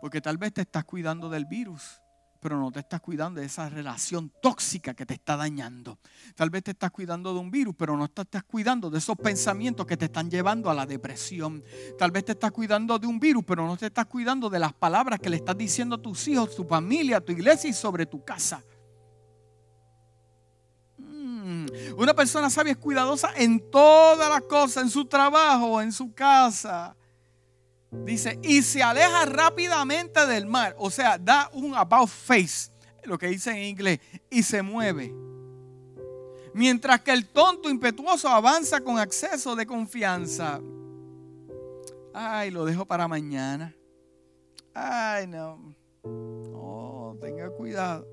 [0.00, 2.02] Porque tal vez te estás cuidando del virus,
[2.44, 5.98] pero no te estás cuidando de esa relación tóxica que te está dañando.
[6.34, 9.16] Tal vez te estás cuidando de un virus, pero no te estás cuidando de esos
[9.16, 11.64] pensamientos que te están llevando a la depresión.
[11.98, 14.74] Tal vez te estás cuidando de un virus, pero no te estás cuidando de las
[14.74, 18.22] palabras que le estás diciendo a tus hijos, tu familia, tu iglesia y sobre tu
[18.22, 18.62] casa.
[20.98, 21.64] Mm.
[21.96, 26.94] Una persona sabia es cuidadosa en todas las cosas, en su trabajo, en su casa.
[28.04, 30.74] Dice, y se aleja rápidamente del mar.
[30.78, 32.70] O sea, da un about face,
[33.04, 35.14] lo que dice en inglés, y se mueve.
[36.52, 40.60] Mientras que el tonto impetuoso avanza con acceso de confianza.
[42.12, 43.74] Ay, lo dejo para mañana.
[44.72, 45.74] Ay, no.
[46.02, 48.06] Oh, tenga cuidado.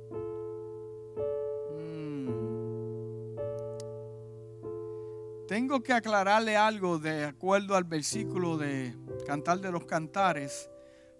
[5.51, 10.69] Tengo que aclararle algo de acuerdo al versículo de Cantar de los Cantares,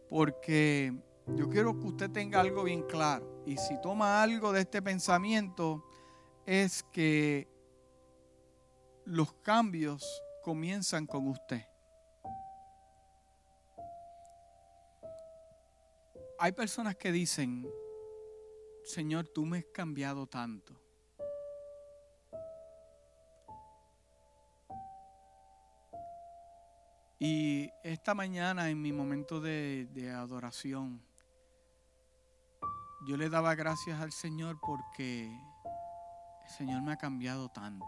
[0.10, 0.94] porque
[1.28, 3.44] yo quiero que usted tenga algo bien claro.
[3.46, 5.86] Y si toma algo de este pensamiento,
[6.46, 7.48] es que
[9.06, 11.62] los cambios comienzan con usted.
[16.40, 17.70] Hay personas que dicen,
[18.84, 20.81] Señor, tú me has cambiado tanto.
[27.24, 31.00] Y esta mañana en mi momento de, adoración,
[33.06, 35.26] yo le daba gracias al Señor porque
[36.44, 37.86] el Señor me ha cambiado tanto.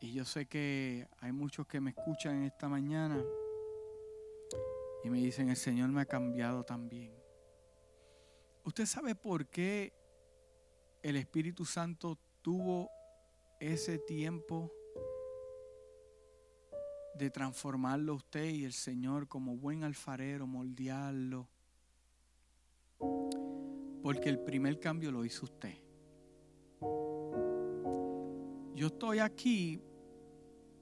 [0.00, 3.22] Y yo sé que hay muchos que me escuchan esta mañana
[5.04, 7.12] y me dicen, el Señor me ha cambiado también.
[8.64, 9.92] ¿Usted sabe por qué
[11.02, 12.90] el Espíritu Santo tuvo
[13.60, 14.72] ese tiempo
[17.18, 21.48] de transformarlo usted y el Señor como buen alfarero, moldearlo.
[24.02, 25.74] Porque el primer cambio lo hizo usted.
[28.74, 29.80] Yo estoy aquí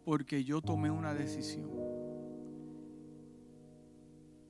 [0.04, 1.70] porque yo tomé una decisión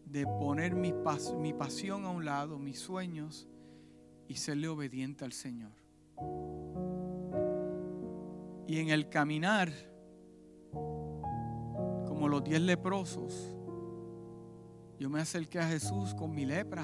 [0.04, 0.92] de poner mi,
[1.38, 3.48] mi pasión a un lado, mis sueños,
[4.28, 5.72] y serle obediente al Señor.
[8.66, 9.70] Y en el caminar,
[12.16, 13.54] como los diez leprosos,
[14.98, 16.82] yo me acerqué a Jesús con mi lepra.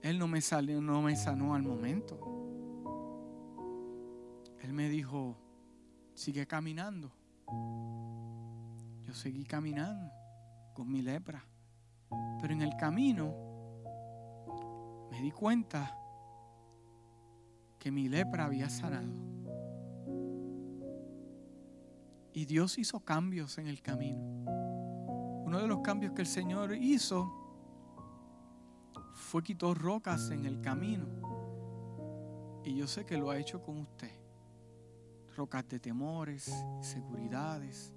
[0.00, 2.18] Él no me salió, no me sanó al momento.
[4.62, 5.36] Él me dijo,
[6.12, 7.12] sigue caminando.
[9.04, 10.10] Yo seguí caminando
[10.74, 11.46] con mi lepra.
[12.40, 13.32] Pero en el camino
[15.08, 15.96] me di cuenta
[17.78, 19.41] que mi lepra había sanado.
[22.32, 24.20] Y Dios hizo cambios en el camino.
[25.44, 27.30] Uno de los cambios que el Señor hizo
[29.14, 31.06] fue quitó rocas en el camino.
[32.64, 34.12] Y yo sé que lo ha hecho con usted.
[35.36, 36.50] Rocas de temores,
[36.80, 37.92] seguridades.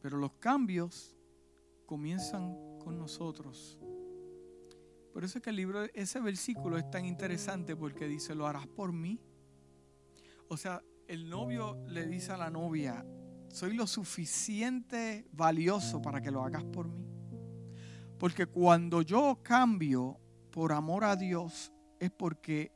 [0.00, 1.16] Pero los cambios
[1.86, 3.78] comienzan con nosotros.
[5.12, 8.68] Por eso es que el libro, ese versículo es tan interesante porque dice, lo harás
[8.68, 9.18] por mí.
[10.48, 13.04] O sea, el novio le dice a la novia,
[13.48, 17.08] soy lo suficiente valioso para que lo hagas por mí.
[18.18, 22.72] Porque cuando yo cambio por amor a Dios es porque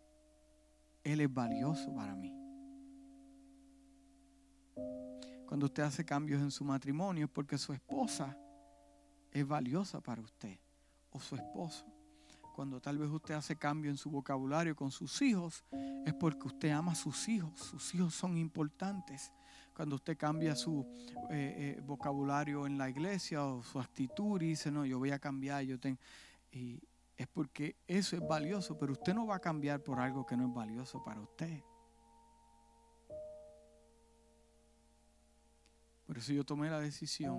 [1.05, 2.35] Él es valioso para mí.
[5.47, 8.35] Cuando usted hace cambios en su matrimonio es porque su esposa
[9.31, 10.59] es valiosa para usted
[11.11, 11.92] o su esposo.
[12.53, 15.65] Cuando tal vez usted hace cambio en su vocabulario con sus hijos,
[16.05, 17.59] es porque usted ama a sus hijos.
[17.59, 19.33] Sus hijos son importantes.
[19.75, 20.87] Cuando usted cambia su
[21.31, 25.19] eh, eh, vocabulario en la iglesia o su actitud y dice, no, yo voy a
[25.19, 25.99] cambiar, yo tengo...
[26.51, 26.81] Y
[27.17, 30.47] es porque eso es valioso, pero usted no va a cambiar por algo que no
[30.47, 31.63] es valioso para usted.
[36.07, 37.39] Por eso yo tomé la decisión.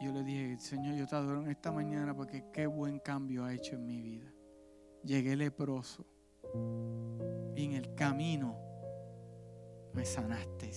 [0.00, 3.52] Yo le dije, Señor, yo te adoro en esta mañana porque qué buen cambio ha
[3.52, 4.32] hecho en mi vida.
[5.04, 6.06] Llegué leproso
[7.54, 8.56] y en el camino
[9.92, 10.70] me sanaste.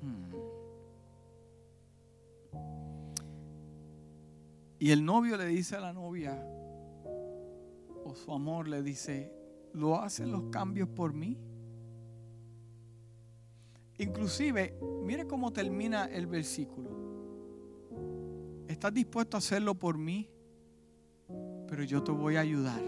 [0.00, 0.32] Hmm.
[4.78, 6.42] Y el novio le dice a la novia,
[8.04, 9.30] o su amor le dice,
[9.74, 11.36] ¿lo hacen los cambios por mí?
[13.98, 17.15] Inclusive, mire cómo termina el versículo.
[18.76, 20.30] ¿Estás dispuesto a hacerlo por mí?
[21.66, 22.82] Pero yo te voy a ayudar.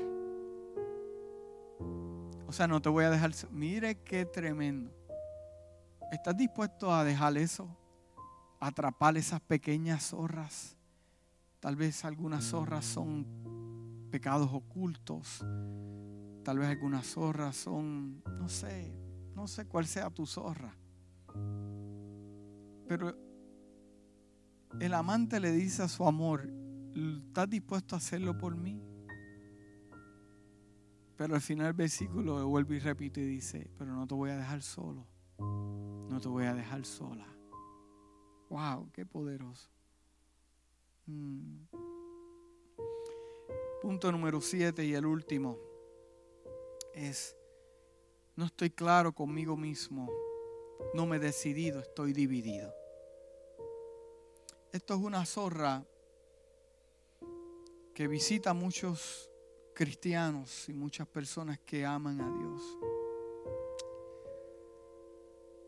[2.47, 3.33] O sea, no te voy a dejar.
[3.51, 4.93] Mire qué tremendo.
[6.13, 7.75] ¿Estás dispuesto a dejar eso?
[8.61, 10.77] atrapar esas pequeñas zorras.
[11.59, 13.27] Tal vez algunas zorras son
[14.11, 15.43] pecados ocultos.
[16.45, 18.93] Tal vez algunas zorras son, no sé,
[19.35, 20.77] no sé cuál sea tu zorra.
[22.87, 23.17] Pero
[24.81, 26.49] el amante le dice a su amor,
[27.27, 28.83] ¿estás dispuesto a hacerlo por mí?
[31.17, 34.37] Pero al final del versículo vuelve y repite y dice, pero no te voy a
[34.37, 35.05] dejar solo.
[35.39, 37.27] No te voy a dejar sola.
[38.51, 39.69] Wow, qué poderoso.
[41.07, 41.65] Mm.
[43.83, 45.59] Punto número siete y el último
[46.95, 47.37] es,
[48.37, 50.09] no estoy claro conmigo mismo,
[50.95, 52.78] no me he decidido, estoy dividido.
[54.71, 55.83] Esto es una zorra
[57.95, 59.31] que visita a muchos
[59.75, 62.63] cristianos y muchas personas que aman a Dios.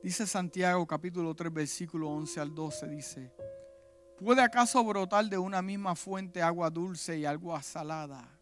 [0.02, 3.32] Dice Santiago capítulo 3 versículo 11 al 12, dice,
[4.18, 8.38] ¿puede acaso brotar de una misma fuente agua dulce y agua salada?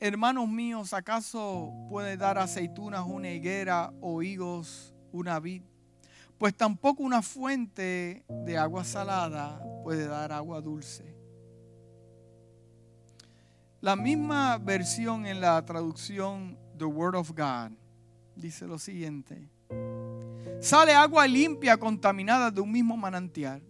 [0.00, 5.62] Hermanos míos, ¿acaso puede dar aceitunas una higuera o higos una vid?
[6.38, 11.14] Pues tampoco una fuente de agua salada puede dar agua dulce.
[13.80, 17.72] La misma versión en la traducción The Word of God
[18.34, 19.48] dice lo siguiente.
[20.60, 23.62] Sale agua limpia contaminada de un mismo manantial.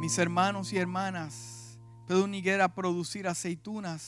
[0.00, 4.06] Mis hermanos y hermanas, ¿puede una higuera producir aceitunas?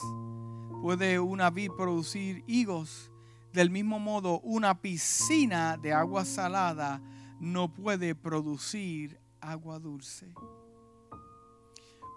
[0.83, 3.11] ¿Puede una vid producir higos?
[3.57, 7.01] Del mismo modo, una piscina de agua salada
[7.41, 10.31] no puede producir agua dulce.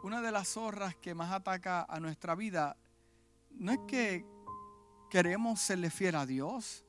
[0.04, 2.76] Una de las zorras que más ataca a nuestra vida
[3.52, 4.26] no es que
[5.10, 6.84] queremos serle fiel a Dios,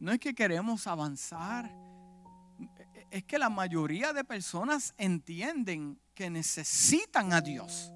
[0.00, 1.70] no es que queremos avanzar,
[3.10, 7.92] es que la mayoría de personas entienden que necesitan a Dios,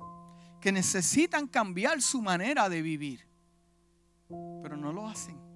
[0.60, 3.26] que necesitan cambiar su manera de vivir,
[4.62, 5.47] pero no lo hacen.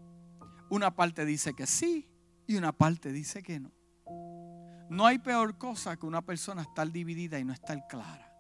[0.73, 2.09] Una parte dice que sí
[2.47, 3.71] y una parte dice que no.
[4.89, 8.33] No hay peor cosa que una persona estar dividida y no estar clara.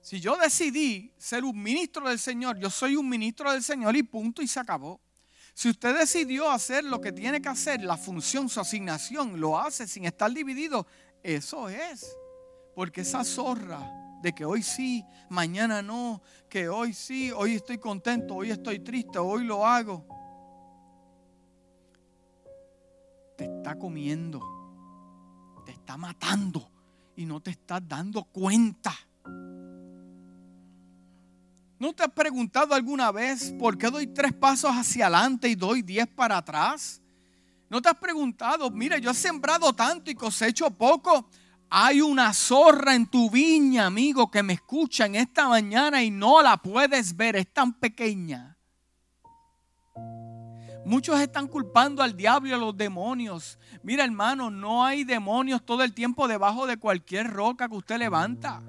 [0.00, 4.04] Si yo decidí ser un ministro del Señor, yo soy un ministro del Señor y
[4.04, 4.98] punto y se acabó.
[5.52, 9.86] Si usted decidió hacer lo que tiene que hacer, la función, su asignación, lo hace
[9.86, 10.86] sin estar dividido,
[11.22, 12.10] eso es.
[12.74, 13.86] Porque esa zorra
[14.22, 19.18] de que hoy sí, mañana no, que hoy sí, hoy estoy contento, hoy estoy triste,
[19.18, 20.15] hoy lo hago.
[23.36, 24.40] Te está comiendo,
[25.64, 26.70] te está matando
[27.16, 28.92] y no te estás dando cuenta.
[31.78, 35.82] ¿No te has preguntado alguna vez por qué doy tres pasos hacia adelante y doy
[35.82, 37.02] diez para atrás?
[37.68, 41.28] ¿No te has preguntado, mire, yo he sembrado tanto y cosecho poco?
[41.68, 46.40] Hay una zorra en tu viña, amigo, que me escucha en esta mañana y no
[46.40, 48.56] la puedes ver, es tan pequeña.
[50.86, 53.58] Muchos están culpando al diablo y a los demonios.
[53.82, 58.62] Mira hermano, no hay demonios todo el tiempo debajo de cualquier roca que usted levanta.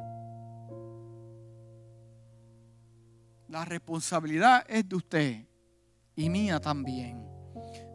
[3.48, 5.46] La responsabilidad es de usted
[6.16, 7.24] y mía también.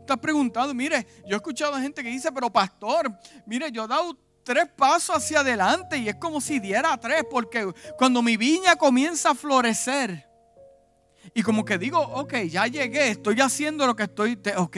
[0.09, 3.12] Has preguntado, mire, yo he escuchado gente que dice, pero pastor,
[3.45, 7.73] mire, yo he dado tres pasos hacia adelante y es como si diera tres, porque
[7.99, 10.32] cuando mi viña comienza a florecer,
[11.35, 14.77] y como que digo, ok, ya llegué, estoy haciendo lo que estoy, ok,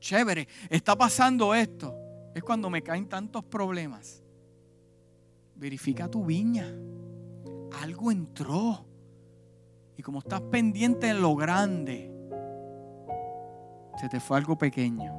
[0.00, 1.94] chévere, está pasando esto.
[2.34, 4.22] Es cuando me caen tantos problemas.
[5.54, 6.66] Verifica tu viña.
[7.80, 8.86] algo entró.
[9.96, 12.10] Y como estás pendiente en lo grande,
[14.00, 15.12] se te fue algo pequeño.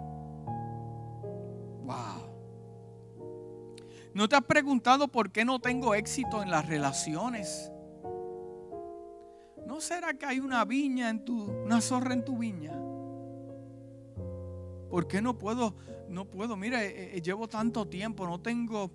[1.84, 2.24] Wow.
[4.14, 7.73] ¿No te has preguntado por qué no tengo éxito en las relaciones?
[9.66, 12.74] ¿No será que hay una viña en tu, una zorra en tu viña?
[14.90, 15.76] ¿Por qué no puedo,
[16.10, 16.56] no puedo?
[16.56, 18.92] Mira, eh, eh, llevo tanto tiempo, no tengo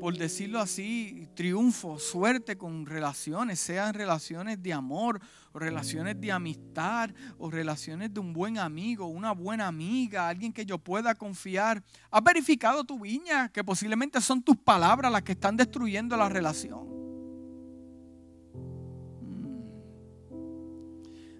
[0.00, 5.20] por decirlo así, triunfo, suerte con relaciones, sean relaciones de amor,
[5.52, 10.64] o relaciones de amistad, o relaciones de un buen amigo, una buena amiga, alguien que
[10.64, 11.82] yo pueda confiar.
[12.10, 13.48] ¿Has verificado tu viña?
[13.48, 16.86] Que posiblemente son tus palabras las que están destruyendo la relación.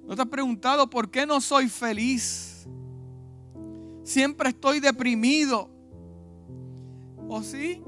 [0.09, 2.67] ¿No te has preguntado por qué no soy feliz?
[4.03, 5.69] Siempre estoy deprimido.
[7.29, 7.83] ¿O sí?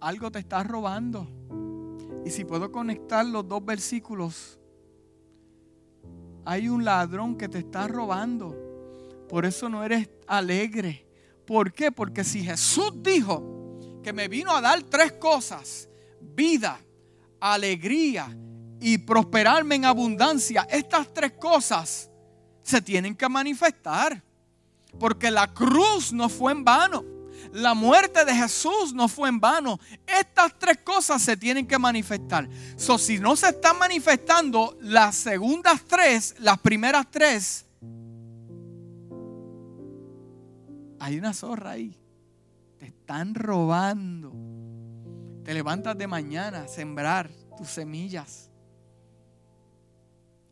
[0.00, 1.26] algo te está robando.
[2.24, 4.60] Y si puedo conectar los dos versículos,
[6.44, 8.54] hay un ladrón que te está robando.
[9.28, 11.04] Por eso no eres alegre.
[11.44, 11.90] ¿Por qué?
[11.90, 15.88] Porque si Jesús dijo que me vino a dar tres cosas,
[16.20, 16.80] vida,
[17.40, 18.28] alegría
[18.80, 22.10] y prosperarme en abundancia, estas tres cosas
[22.62, 24.22] se tienen que manifestar.
[24.98, 27.04] Porque la cruz no fue en vano.
[27.52, 29.78] La muerte de Jesús no fue en vano.
[30.06, 32.48] Estas tres cosas se tienen que manifestar.
[32.76, 37.66] So, si no se están manifestando las segundas tres, las primeras tres,
[40.98, 41.96] hay una zorra ahí.
[42.78, 44.32] Te están robando.
[45.44, 48.50] Te levantas de mañana a sembrar tus semillas.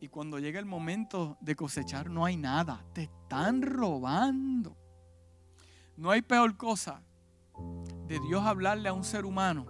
[0.04, 2.84] Y cuando llega el momento de cosechar no hay nada.
[2.92, 4.76] Te están robando.
[5.96, 7.00] No hay peor cosa
[8.06, 9.64] de Dios hablarle a un ser humano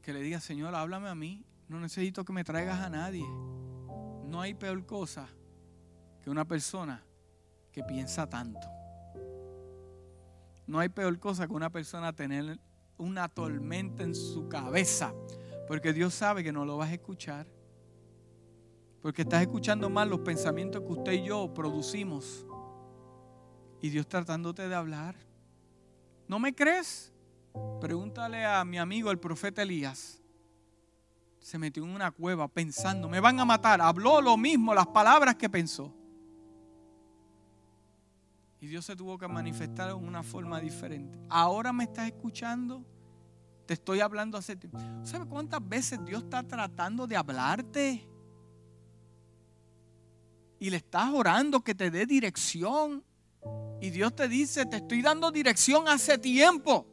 [0.00, 3.26] que le diga, Señor, háblame a mí, no necesito que me traigas a nadie.
[4.24, 5.26] No hay peor cosa
[6.22, 7.02] que una persona
[7.72, 8.68] que piensa tanto.
[10.68, 12.60] No hay peor cosa que una persona tener
[12.96, 15.12] una tormenta en su cabeza,
[15.66, 17.46] porque Dios sabe que no lo vas a escuchar.
[19.02, 22.46] Porque estás escuchando mal los pensamientos que usted y yo producimos
[23.80, 25.14] y Dios tratándote de hablar.
[26.28, 27.12] ¿No me crees?
[27.80, 30.20] Pregúntale a mi amigo el profeta Elías.
[31.38, 33.80] Se metió en una cueva pensando, me van a matar.
[33.80, 35.94] Habló lo mismo, las palabras que pensó.
[38.60, 41.18] Y Dios se tuvo que manifestar en una forma diferente.
[41.28, 42.84] Ahora me estás escuchando.
[43.66, 44.78] Te estoy hablando hace tiempo.
[45.02, 48.08] ¿Sabes cuántas veces Dios está tratando de hablarte?
[50.58, 53.04] Y le estás orando que te dé dirección.
[53.80, 56.86] Y Dios te dice, te estoy dando dirección hace tiempo.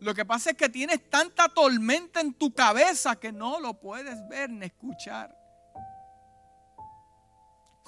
[0.00, 4.16] Lo que pasa es que tienes tanta tormenta en tu cabeza que no lo puedes
[4.28, 5.36] ver ni escuchar.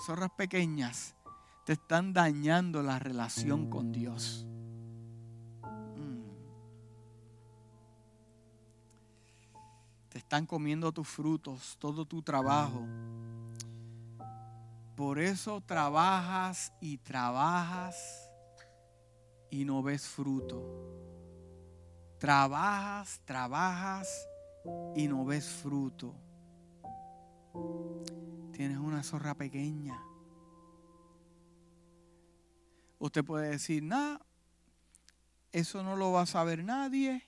[0.05, 1.15] Zorras pequeñas
[1.65, 4.47] te están dañando la relación con Dios.
[10.13, 12.87] Te están comiendo tus frutos, todo tu trabajo.
[14.95, 18.31] Por eso trabajas y trabajas
[19.49, 20.63] y no ves fruto.
[22.19, 24.29] Trabajas, trabajas
[24.95, 26.15] y no ves fruto.
[28.53, 29.99] Tienes una zorra pequeña.
[32.99, 34.21] Usted puede decir, nada,
[35.53, 37.27] eso no lo va a saber nadie.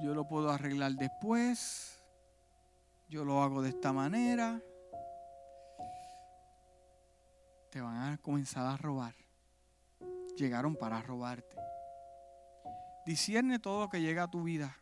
[0.00, 2.02] Yo lo puedo arreglar después.
[3.08, 4.60] Yo lo hago de esta manera.
[7.70, 9.14] Te van a comenzar a robar
[10.38, 11.56] llegaron para robarte.
[13.04, 14.76] Discierne todo lo que llega a tu vida.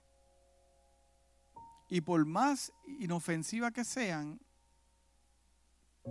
[1.89, 4.41] Y por más inofensiva que sean,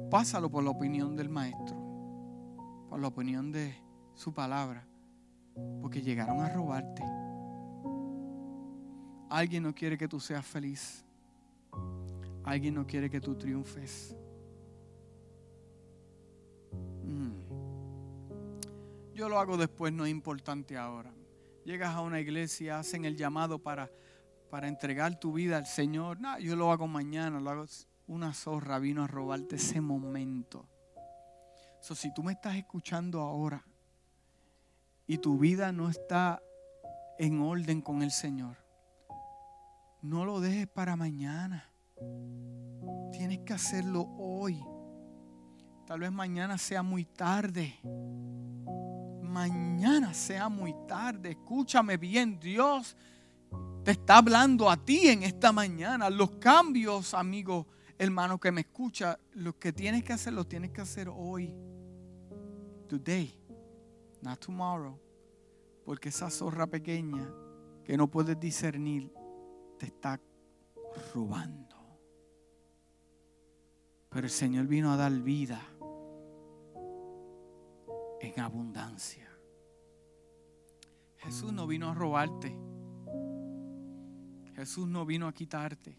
[0.10, 1.76] pásalo por la opinión del maestro,
[2.89, 3.76] por la opinión de
[4.16, 4.88] su palabra,
[5.82, 7.03] porque llegaron a robarte.
[9.36, 11.03] Alguien no quiere que tú seas feliz.
[12.45, 14.15] Alguien no quiere que tú triunfes.
[19.13, 21.13] Yo lo hago después, no es importante ahora.
[21.65, 23.91] Llegas a una iglesia, hacen el llamado para,
[24.49, 26.17] para entregar tu vida al Señor.
[26.21, 27.65] No, yo lo hago mañana, lo hago.
[28.07, 30.65] Una zorra vino a robarte ese momento.
[31.81, 33.65] So, si tú me estás escuchando ahora
[35.05, 36.41] y tu vida no está
[37.19, 38.64] en orden con el Señor,
[40.06, 41.70] no lo dejes para mañana.
[43.12, 44.64] Tienes que hacerlo hoy.
[45.86, 47.80] Tal vez mañana sea muy tarde
[49.36, 51.32] mañana sea muy tarde.
[51.32, 52.95] Escúchame bien, Dios
[53.84, 56.10] te está hablando a ti en esta mañana.
[56.10, 60.80] Los cambios, amigo, hermano que me escucha, lo que tienes que hacer, lo tienes que
[60.80, 61.53] hacer hoy.
[62.88, 63.38] Today,
[64.22, 64.97] not tomorrow.
[65.84, 67.30] Porque esa zorra pequeña
[67.84, 69.12] que no puedes discernir
[69.78, 70.19] te está
[71.13, 71.76] robando.
[74.09, 75.61] Pero el Señor vino a dar vida
[78.21, 79.30] en abundancia.
[81.17, 82.55] Jesús no vino a robarte.
[84.55, 85.97] Jesús no vino a quitarte.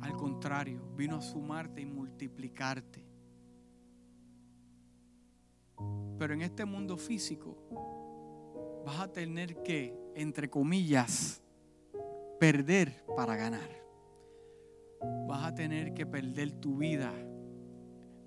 [0.00, 3.06] Al contrario, vino a sumarte y multiplicarte.
[6.18, 7.56] Pero en este mundo físico
[8.84, 11.43] vas a tener que, entre comillas,
[12.44, 13.70] perder para ganar.
[15.26, 17.10] Vas a tener que perder tu vida.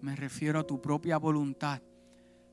[0.02, 1.84] Me refiero a tu propia voluntad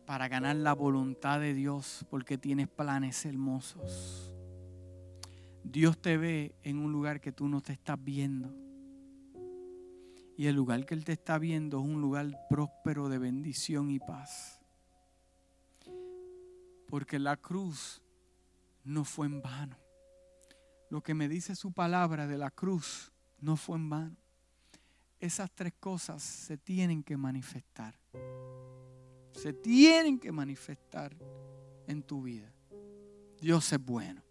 [0.04, 4.30] para ganar la voluntad de Dios porque tienes planes hermosos.
[5.62, 8.54] Dios te ve en un lugar que tú no te estás viendo.
[10.36, 14.00] Y el lugar que Él te está viendo es un lugar próspero de bendición y
[14.00, 14.60] paz.
[16.88, 18.02] Porque la cruz
[18.84, 19.84] no fue en vano.
[20.95, 24.16] Lo que me dice su palabra de la cruz no fue en vano.
[25.18, 27.99] Esas tres cosas se tienen que manifestar.
[29.32, 31.12] Se tienen que manifestar
[31.88, 32.49] en tu vida.
[33.40, 34.22] Dios es bueno.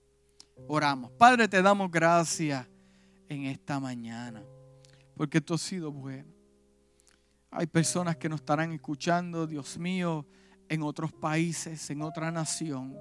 [0.70, 1.12] Oramos.
[1.12, 2.66] Padre, te damos gracias
[3.28, 4.42] en esta mañana,
[5.18, 6.32] porque tú has sido bueno.
[7.52, 10.26] Hay personas que nos estarán escuchando, Dios mío,
[10.70, 12.96] en otros países, en otra nación.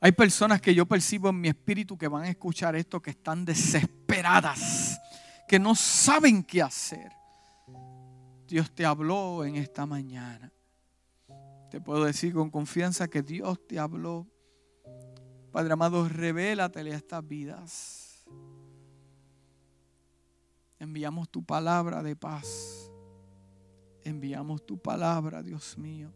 [0.00, 3.44] Hay personas que yo percibo en mi espíritu que van a escuchar esto, que están
[3.44, 5.00] desesperadas,
[5.48, 7.12] que no saben qué hacer.
[8.46, 10.52] Dios te habló en esta mañana.
[11.70, 14.26] Te puedo decir con confianza que Dios te habló
[15.50, 18.24] Padre amado, revélatele a estas vidas.
[20.78, 22.90] Enviamos tu palabra de paz.
[24.04, 26.12] Enviamos tu palabra, Dios mío.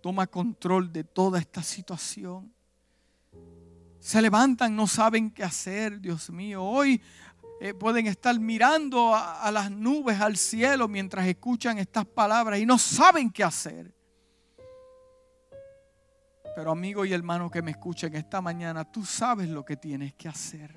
[0.00, 2.52] Toma control de toda esta situación.
[3.98, 6.62] Se levantan, no saben qué hacer, Dios mío.
[6.62, 7.00] Hoy
[7.60, 12.78] eh, pueden estar mirando a las nubes, al cielo, mientras escuchan estas palabras y no
[12.78, 13.92] saben qué hacer.
[16.58, 20.28] Pero amigo y hermano que me escuchen esta mañana, tú sabes lo que tienes que
[20.28, 20.76] hacer.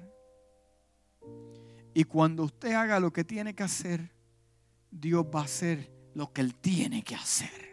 [1.94, 4.14] Y cuando usted haga lo que tiene que hacer,
[4.92, 7.71] Dios va a hacer lo que Él tiene que hacer.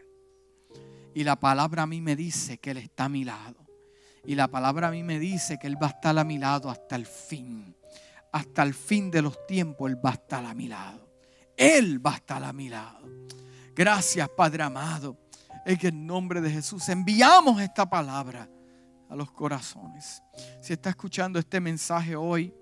[1.19, 3.67] Y la palabra a mí me dice que Él está a mi lado.
[4.25, 6.71] Y la palabra a mí me dice que Él va a estar a mi lado
[6.71, 7.75] hasta el fin.
[8.31, 11.11] Hasta el fin de los tiempos Él va a estar a mi lado.
[11.57, 13.01] Él va a estar a mi lado.
[13.75, 15.19] Gracias Padre amado
[15.67, 18.49] en el nombre de Jesús enviamos esta palabra
[19.11, 20.23] a los corazones.
[20.63, 22.55] Si está escuchando este mensaje hoy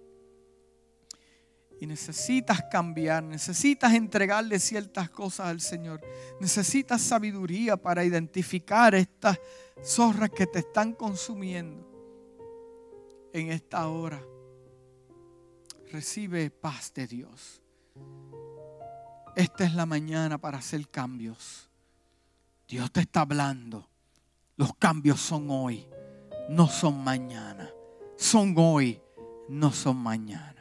[1.80, 6.00] y necesitas cambiar, necesitas entregarle ciertas cosas al Señor,
[6.40, 9.38] necesitas sabiduría para identificar estas
[9.84, 11.86] zorras que te están consumiendo
[13.32, 14.22] en esta hora,
[15.92, 17.62] recibe paz de Dios.
[19.36, 21.68] Esta es la mañana para hacer cambios.
[22.66, 23.86] Dios te está hablando.
[24.56, 25.86] Los cambios son hoy,
[26.48, 27.70] no son mañana.
[28.16, 28.98] Son hoy,
[29.50, 30.55] no son mañana.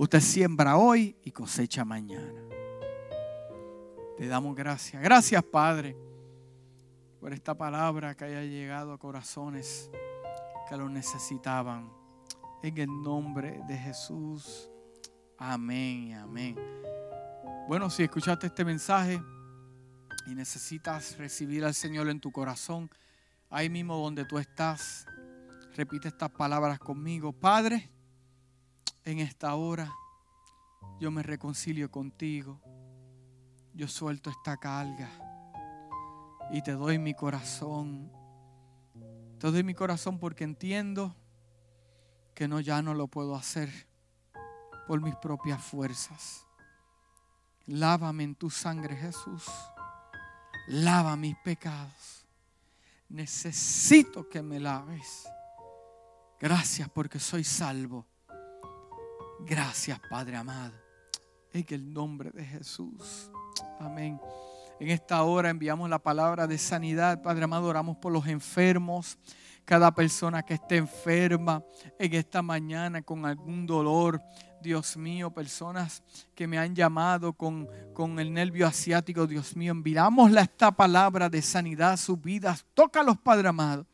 [0.00, 2.40] Usted siembra hoy y cosecha mañana.
[4.16, 5.02] Te damos gracias.
[5.02, 5.94] Gracias, Padre,
[7.20, 9.90] por esta palabra que haya llegado a corazones
[10.70, 11.92] que lo necesitaban.
[12.62, 14.70] En el nombre de Jesús.
[15.36, 16.56] Amén, amén.
[17.68, 19.20] Bueno, si escuchaste este mensaje,
[20.26, 22.88] y necesitas recibir al Señor en tu corazón,
[23.50, 25.04] ahí mismo donde tú estás,
[25.76, 27.34] repite estas palabras conmigo.
[27.34, 27.90] Padre,
[29.04, 29.92] en esta hora
[30.98, 32.60] yo me reconcilio contigo.
[33.74, 35.08] Yo suelto esta carga
[36.50, 38.10] y te doy mi corazón.
[39.38, 41.14] Te doy mi corazón porque entiendo
[42.34, 43.70] que no ya no lo puedo hacer
[44.86, 46.44] por mis propias fuerzas.
[47.66, 49.46] Lávame en tu sangre, Jesús
[50.70, 52.26] lava mis pecados.
[53.08, 55.28] Necesito que me laves.
[56.38, 58.06] Gracias porque soy salvo.
[59.46, 60.74] Gracias, Padre amado.
[61.52, 63.30] En el nombre de Jesús.
[63.80, 64.20] Amén.
[64.78, 67.20] En esta hora enviamos la palabra de sanidad.
[67.22, 69.18] Padre amado, oramos por los enfermos.
[69.64, 71.62] Cada persona que esté enferma
[71.98, 74.22] en esta mañana con algún dolor
[74.62, 76.02] Dios mío, personas
[76.34, 81.42] que me han llamado con, con el nervio asiático, Dios mío, enviámosle esta palabra de
[81.42, 82.64] sanidad a sus vidas.
[82.74, 83.86] Tócalos, Padre amado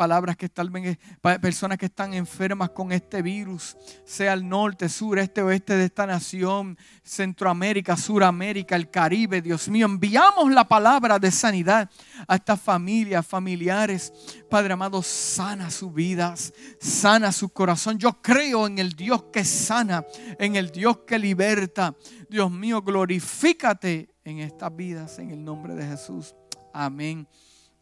[0.00, 0.98] palabras que vez
[1.42, 3.76] personas que están enfermas con este virus,
[4.06, 9.84] sea el norte, sur, este, oeste de esta nación, Centroamérica, Suramérica, el Caribe, Dios mío,
[9.84, 11.90] enviamos la palabra de sanidad
[12.26, 14.10] a estas familias, familiares.
[14.48, 17.98] Padre amado, sana sus vidas, sana su corazón.
[17.98, 20.06] Yo creo en el Dios que sana,
[20.38, 21.94] en el Dios que liberta.
[22.30, 26.34] Dios mío, glorifícate en estas vidas, en el nombre de Jesús.
[26.72, 27.28] Amén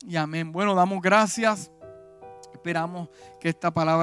[0.04, 0.50] y amén.
[0.50, 1.70] Bueno, damos gracias.
[2.58, 3.08] Esperamos
[3.40, 3.96] que esta palabra